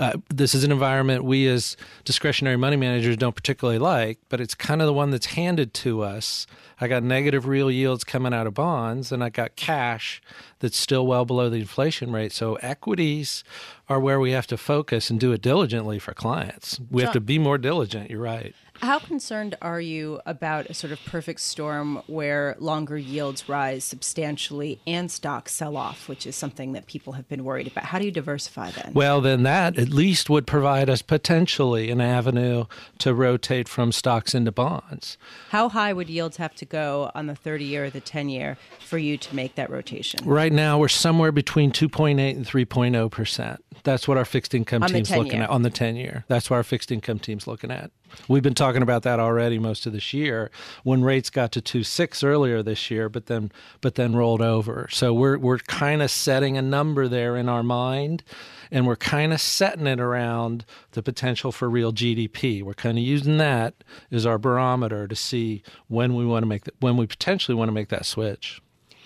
Uh, 0.00 0.14
this 0.30 0.54
is 0.54 0.64
an 0.64 0.72
environment 0.72 1.24
we, 1.24 1.46
as 1.46 1.76
discretionary 2.06 2.56
money 2.56 2.76
managers, 2.76 3.18
don't 3.18 3.36
particularly 3.36 3.78
like, 3.78 4.18
but 4.30 4.40
it's 4.40 4.54
kind 4.54 4.80
of 4.80 4.86
the 4.86 4.94
one 4.94 5.10
that's 5.10 5.26
handed 5.26 5.74
to 5.74 6.00
us. 6.00 6.46
I 6.80 6.88
got 6.88 7.02
negative 7.02 7.46
real 7.46 7.70
yields 7.70 8.02
coming 8.02 8.32
out 8.32 8.46
of 8.46 8.54
bonds, 8.54 9.12
and 9.12 9.22
I 9.22 9.28
got 9.28 9.56
cash 9.56 10.22
that's 10.60 10.78
still 10.78 11.06
well 11.06 11.26
below 11.26 11.50
the 11.50 11.58
inflation 11.58 12.12
rate. 12.12 12.32
So, 12.32 12.54
equities 12.56 13.44
are 13.90 14.00
where 14.00 14.18
we 14.18 14.30
have 14.30 14.46
to 14.46 14.56
focus 14.56 15.10
and 15.10 15.20
do 15.20 15.32
it 15.32 15.42
diligently 15.42 15.98
for 15.98 16.14
clients. 16.14 16.80
We 16.90 17.02
have 17.02 17.12
to 17.12 17.20
be 17.20 17.38
more 17.38 17.58
diligent. 17.58 18.08
You're 18.08 18.22
right. 18.22 18.54
How 18.80 18.98
concerned 18.98 19.56
are 19.60 19.80
you 19.80 20.20
about 20.24 20.70
a 20.70 20.74
sort 20.74 20.90
of 20.90 21.04
perfect 21.04 21.40
storm 21.40 22.02
where 22.06 22.56
longer 22.58 22.96
yields 22.96 23.46
rise 23.46 23.84
substantially 23.84 24.80
and 24.86 25.10
stocks 25.10 25.52
sell 25.52 25.76
off, 25.76 26.08
which 26.08 26.26
is 26.26 26.34
something 26.34 26.72
that 26.72 26.86
people 26.86 27.12
have 27.12 27.28
been 27.28 27.44
worried 27.44 27.66
about? 27.66 27.84
How 27.84 27.98
do 27.98 28.06
you 28.06 28.10
diversify 28.10 28.70
then? 28.70 28.92
Well, 28.94 29.20
then 29.20 29.42
that 29.42 29.78
at 29.78 29.90
least 29.90 30.30
would 30.30 30.46
provide 30.46 30.88
us 30.88 31.02
potentially 31.02 31.90
an 31.90 32.00
avenue 32.00 32.64
to 32.98 33.12
rotate 33.12 33.68
from 33.68 33.92
stocks 33.92 34.34
into 34.34 34.50
bonds. 34.50 35.18
How 35.50 35.68
high 35.68 35.92
would 35.92 36.08
yields 36.08 36.38
have 36.38 36.54
to 36.54 36.64
go 36.64 37.10
on 37.14 37.26
the 37.26 37.34
30 37.34 37.64
year 37.64 37.84
or 37.84 37.90
the 37.90 38.00
10 38.00 38.30
year 38.30 38.56
for 38.80 38.96
you 38.96 39.18
to 39.18 39.36
make 39.36 39.56
that 39.56 39.68
rotation? 39.68 40.20
Right 40.24 40.52
now, 40.52 40.78
we're 40.78 40.88
somewhere 40.88 41.32
between 41.32 41.70
2.8 41.70 42.34
and 42.34 42.46
3.0 42.46 43.10
percent. 43.10 43.62
That's 43.82 44.08
what 44.08 44.16
our 44.16 44.24
fixed 44.24 44.54
income 44.54 44.82
On 44.82 44.88
team's 44.88 45.10
looking 45.10 45.40
at 45.40 45.50
on 45.50 45.62
the 45.62 45.70
10 45.70 45.96
year. 45.96 46.24
That's 46.28 46.48
what 46.48 46.56
our 46.56 46.62
fixed 46.62 46.90
income 46.90 47.18
team's 47.18 47.46
looking 47.46 47.70
at. 47.70 47.90
We've 48.28 48.42
been 48.42 48.54
talking 48.54 48.82
about 48.82 49.02
that 49.02 49.20
already 49.20 49.58
most 49.58 49.86
of 49.86 49.92
this 49.92 50.12
year 50.12 50.50
when 50.84 51.02
rates 51.02 51.30
got 51.30 51.52
to 51.52 51.60
two 51.60 51.84
six 51.84 52.22
earlier 52.22 52.62
this 52.62 52.90
year, 52.90 53.08
but 53.08 53.26
then 53.26 53.52
but 53.80 53.94
then 53.94 54.14
rolled 54.14 54.42
over. 54.42 54.88
So 54.90 55.12
we're 55.12 55.38
we're 55.38 55.58
kind 55.58 56.02
of 56.02 56.10
setting 56.10 56.56
a 56.56 56.62
number 56.62 57.08
there 57.08 57.36
in 57.36 57.48
our 57.48 57.62
mind 57.62 58.22
and 58.70 58.86
we're 58.86 58.96
kind 58.96 59.32
of 59.32 59.40
setting 59.40 59.86
it 59.86 60.00
around 60.00 60.64
the 60.92 61.02
potential 61.02 61.52
for 61.52 61.68
real 61.68 61.92
GDP. 61.92 62.62
We're 62.62 62.74
kind 62.74 62.98
of 62.98 63.04
using 63.04 63.38
that 63.38 63.74
as 64.10 64.26
our 64.26 64.38
barometer 64.38 65.08
to 65.08 65.16
see 65.16 65.62
when 65.88 66.14
we 66.14 66.24
want 66.24 66.42
to 66.42 66.46
make 66.46 66.64
that, 66.64 66.74
when 66.80 66.96
we 66.96 67.06
potentially 67.06 67.54
want 67.54 67.68
to 67.68 67.72
make 67.72 67.88
that 67.88 68.06
switch. 68.06 68.60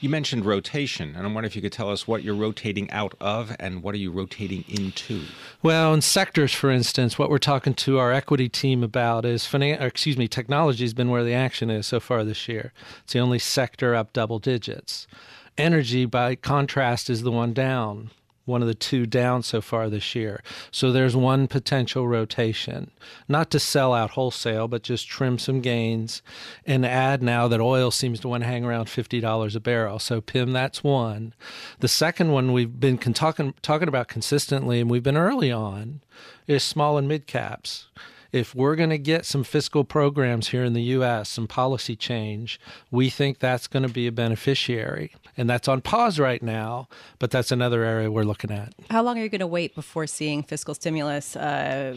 You 0.04 0.10
mentioned 0.10 0.44
rotation, 0.44 1.14
and 1.16 1.26
I'm 1.26 1.32
wondering 1.32 1.50
if 1.50 1.56
you 1.56 1.62
could 1.62 1.72
tell 1.72 1.90
us 1.90 2.06
what 2.06 2.22
you're 2.22 2.34
rotating 2.34 2.90
out 2.90 3.14
of 3.22 3.56
and 3.58 3.82
what 3.82 3.94
are 3.94 3.98
you 3.98 4.10
rotating 4.10 4.62
into? 4.68 5.22
Well, 5.62 5.94
in 5.94 6.02
sectors, 6.02 6.52
for 6.52 6.70
instance, 6.70 7.18
what 7.18 7.30
we're 7.30 7.38
talking 7.38 7.72
to 7.72 7.96
our 7.96 8.12
equity 8.12 8.50
team 8.50 8.82
about 8.82 9.24
is 9.24 9.46
finance, 9.46 9.82
excuse 9.82 10.18
me, 10.18 10.28
technology 10.28 10.84
has 10.84 10.92
been 10.92 11.08
where 11.08 11.24
the 11.24 11.32
action 11.32 11.70
is 11.70 11.86
so 11.86 12.00
far 12.00 12.22
this 12.22 12.48
year. 12.48 12.74
It's 13.02 13.14
the 13.14 13.18
only 13.20 13.38
sector 13.38 13.94
up 13.94 14.12
double 14.12 14.38
digits. 14.38 15.06
Energy, 15.56 16.04
by 16.04 16.34
contrast, 16.34 17.08
is 17.08 17.22
the 17.22 17.32
one 17.32 17.54
down, 17.54 18.10
one 18.44 18.62
of 18.62 18.68
the 18.68 18.74
two 18.74 19.06
down 19.06 19.42
so 19.42 19.60
far 19.60 19.88
this 19.88 20.14
year. 20.14 20.42
So 20.70 20.92
there's 20.92 21.16
one 21.16 21.48
potential 21.48 22.06
rotation, 22.06 22.90
not 23.28 23.50
to 23.52 23.60
sell 23.60 23.94
out 23.94 24.10
wholesale, 24.10 24.68
but 24.68 24.82
just 24.82 25.08
trim 25.08 25.38
some 25.38 25.60
gains 25.60 26.22
and 26.66 26.84
add 26.84 27.22
now 27.22 27.48
that 27.48 27.60
oil 27.60 27.90
seems 27.90 28.20
to 28.20 28.28
want 28.28 28.42
to 28.42 28.48
hang 28.48 28.64
around 28.64 28.86
$50 28.86 29.56
a 29.56 29.60
barrel. 29.60 29.98
So, 29.98 30.20
Pim, 30.20 30.52
that's 30.52 30.84
one. 30.84 31.34
The 31.80 31.88
second 31.88 32.32
one 32.32 32.52
we've 32.52 32.78
been 32.78 32.98
con- 32.98 33.14
talking, 33.14 33.54
talking 33.62 33.88
about 33.88 34.08
consistently, 34.08 34.80
and 34.80 34.90
we've 34.90 35.02
been 35.02 35.16
early 35.16 35.50
on, 35.50 36.00
is 36.46 36.62
small 36.62 36.98
and 36.98 37.08
mid 37.08 37.26
caps 37.26 37.88
if 38.34 38.52
we're 38.52 38.74
going 38.74 38.90
to 38.90 38.98
get 38.98 39.24
some 39.24 39.44
fiscal 39.44 39.84
programs 39.84 40.48
here 40.48 40.64
in 40.64 40.72
the 40.72 40.82
U.S., 40.82 41.28
some 41.28 41.46
policy 41.46 41.94
change, 41.94 42.58
we 42.90 43.08
think 43.08 43.38
that's 43.38 43.68
going 43.68 43.84
to 43.84 43.88
be 43.88 44.08
a 44.08 44.12
beneficiary. 44.12 45.12
And 45.36 45.48
that's 45.48 45.68
on 45.68 45.80
pause 45.80 46.18
right 46.18 46.42
now, 46.42 46.88
but 47.20 47.30
that's 47.30 47.52
another 47.52 47.84
area 47.84 48.10
we're 48.10 48.24
looking 48.24 48.50
at. 48.50 48.74
How 48.90 49.02
long 49.02 49.18
are 49.18 49.22
you 49.22 49.28
going 49.28 49.38
to 49.38 49.46
wait 49.46 49.76
before 49.76 50.08
seeing 50.08 50.42
fiscal 50.42 50.74
stimulus, 50.74 51.36
uh, 51.36 51.96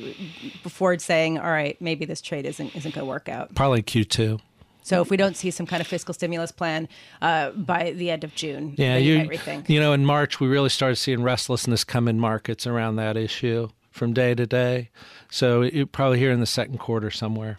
before 0.62 0.98
saying, 1.00 1.40
all 1.40 1.50
right, 1.50 1.76
maybe 1.82 2.06
this 2.06 2.22
trade 2.22 2.46
isn't, 2.46 2.76
isn't 2.76 2.94
going 2.94 3.06
to 3.06 3.10
work 3.10 3.30
out? 3.30 3.56
Probably 3.56 3.82
Q2. 3.82 4.40
So 4.84 5.02
if 5.02 5.10
we 5.10 5.18
don't 5.18 5.36
see 5.36 5.50
some 5.52 5.66
kind 5.66 5.82
of 5.82 5.88
fiscal 5.88 6.14
stimulus 6.14 6.52
plan 6.52 6.88
uh, 7.22 7.50
by 7.52 7.92
the 7.92 8.12
end 8.12 8.24
of 8.24 8.36
June, 8.36 8.76
Yeah, 8.78 8.98
you, 8.98 9.14
you, 9.14 9.18
might 9.26 9.30
rethink. 9.32 9.70
you 9.70 9.80
know, 9.80 9.92
in 9.92 10.06
March, 10.06 10.40
we 10.40 10.48
really 10.48 10.70
started 10.70 10.96
seeing 10.98 11.24
restlessness 11.24 11.84
come 11.84 12.08
in 12.08 12.20
markets 12.20 12.68
around 12.68 12.96
that 12.98 13.18
issue 13.18 13.70
from 13.98 14.14
day 14.14 14.36
to 14.36 14.46
day. 14.46 14.90
So 15.30 15.64
you 15.64 15.86
probably 15.86 16.20
here 16.20 16.32
in 16.32 16.40
the 16.40 16.46
second 16.46 16.78
quarter 16.78 17.12
somewhere. 17.12 17.58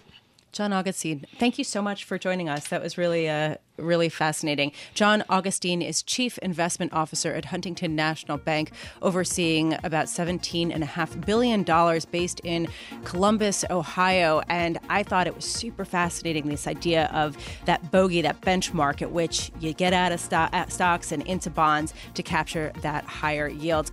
John 0.51 0.72
Augustine, 0.72 1.27
thank 1.38 1.59
you 1.59 1.64
so 1.64 1.83
much 1.83 2.05
for 2.05 2.18
joining 2.18 2.48
us. 2.48 2.68
That 2.68 2.83
was 2.83 2.96
really, 2.96 3.29
uh, 3.29 3.57
really 3.77 4.09
fascinating. 4.09 4.72
John 4.94 5.22
Augustine 5.29 5.83
is 5.83 6.03
Chief 6.03 6.38
Investment 6.38 6.92
Officer 6.94 7.35
at 7.35 7.44
Huntington 7.44 7.94
National 7.94 8.38
Bank, 8.38 8.72
overseeing 9.03 9.74
about 9.85 10.07
$17.5 10.07 11.27
billion 11.27 11.62
based 12.11 12.40
in 12.42 12.66
Columbus, 13.05 13.64
Ohio. 13.70 14.40
And 14.48 14.79
I 14.88 15.03
thought 15.03 15.27
it 15.27 15.37
was 15.37 15.44
super 15.44 15.85
fascinating 15.85 16.48
this 16.48 16.66
idea 16.66 17.11
of 17.12 17.37
that 17.66 17.92
bogey, 17.92 18.22
that 18.22 18.40
benchmark 18.40 19.03
at 19.03 19.12
which 19.12 19.53
you 19.61 19.74
get 19.74 19.92
out 19.92 20.12
of 20.12 20.18
sto- 20.18 20.48
stocks 20.68 21.12
and 21.12 21.22
into 21.24 21.51
bonds 21.51 21.92
to 22.14 22.22
capture 22.22 22.72
that 22.81 23.05
higher 23.05 23.48
yield. 23.48 23.92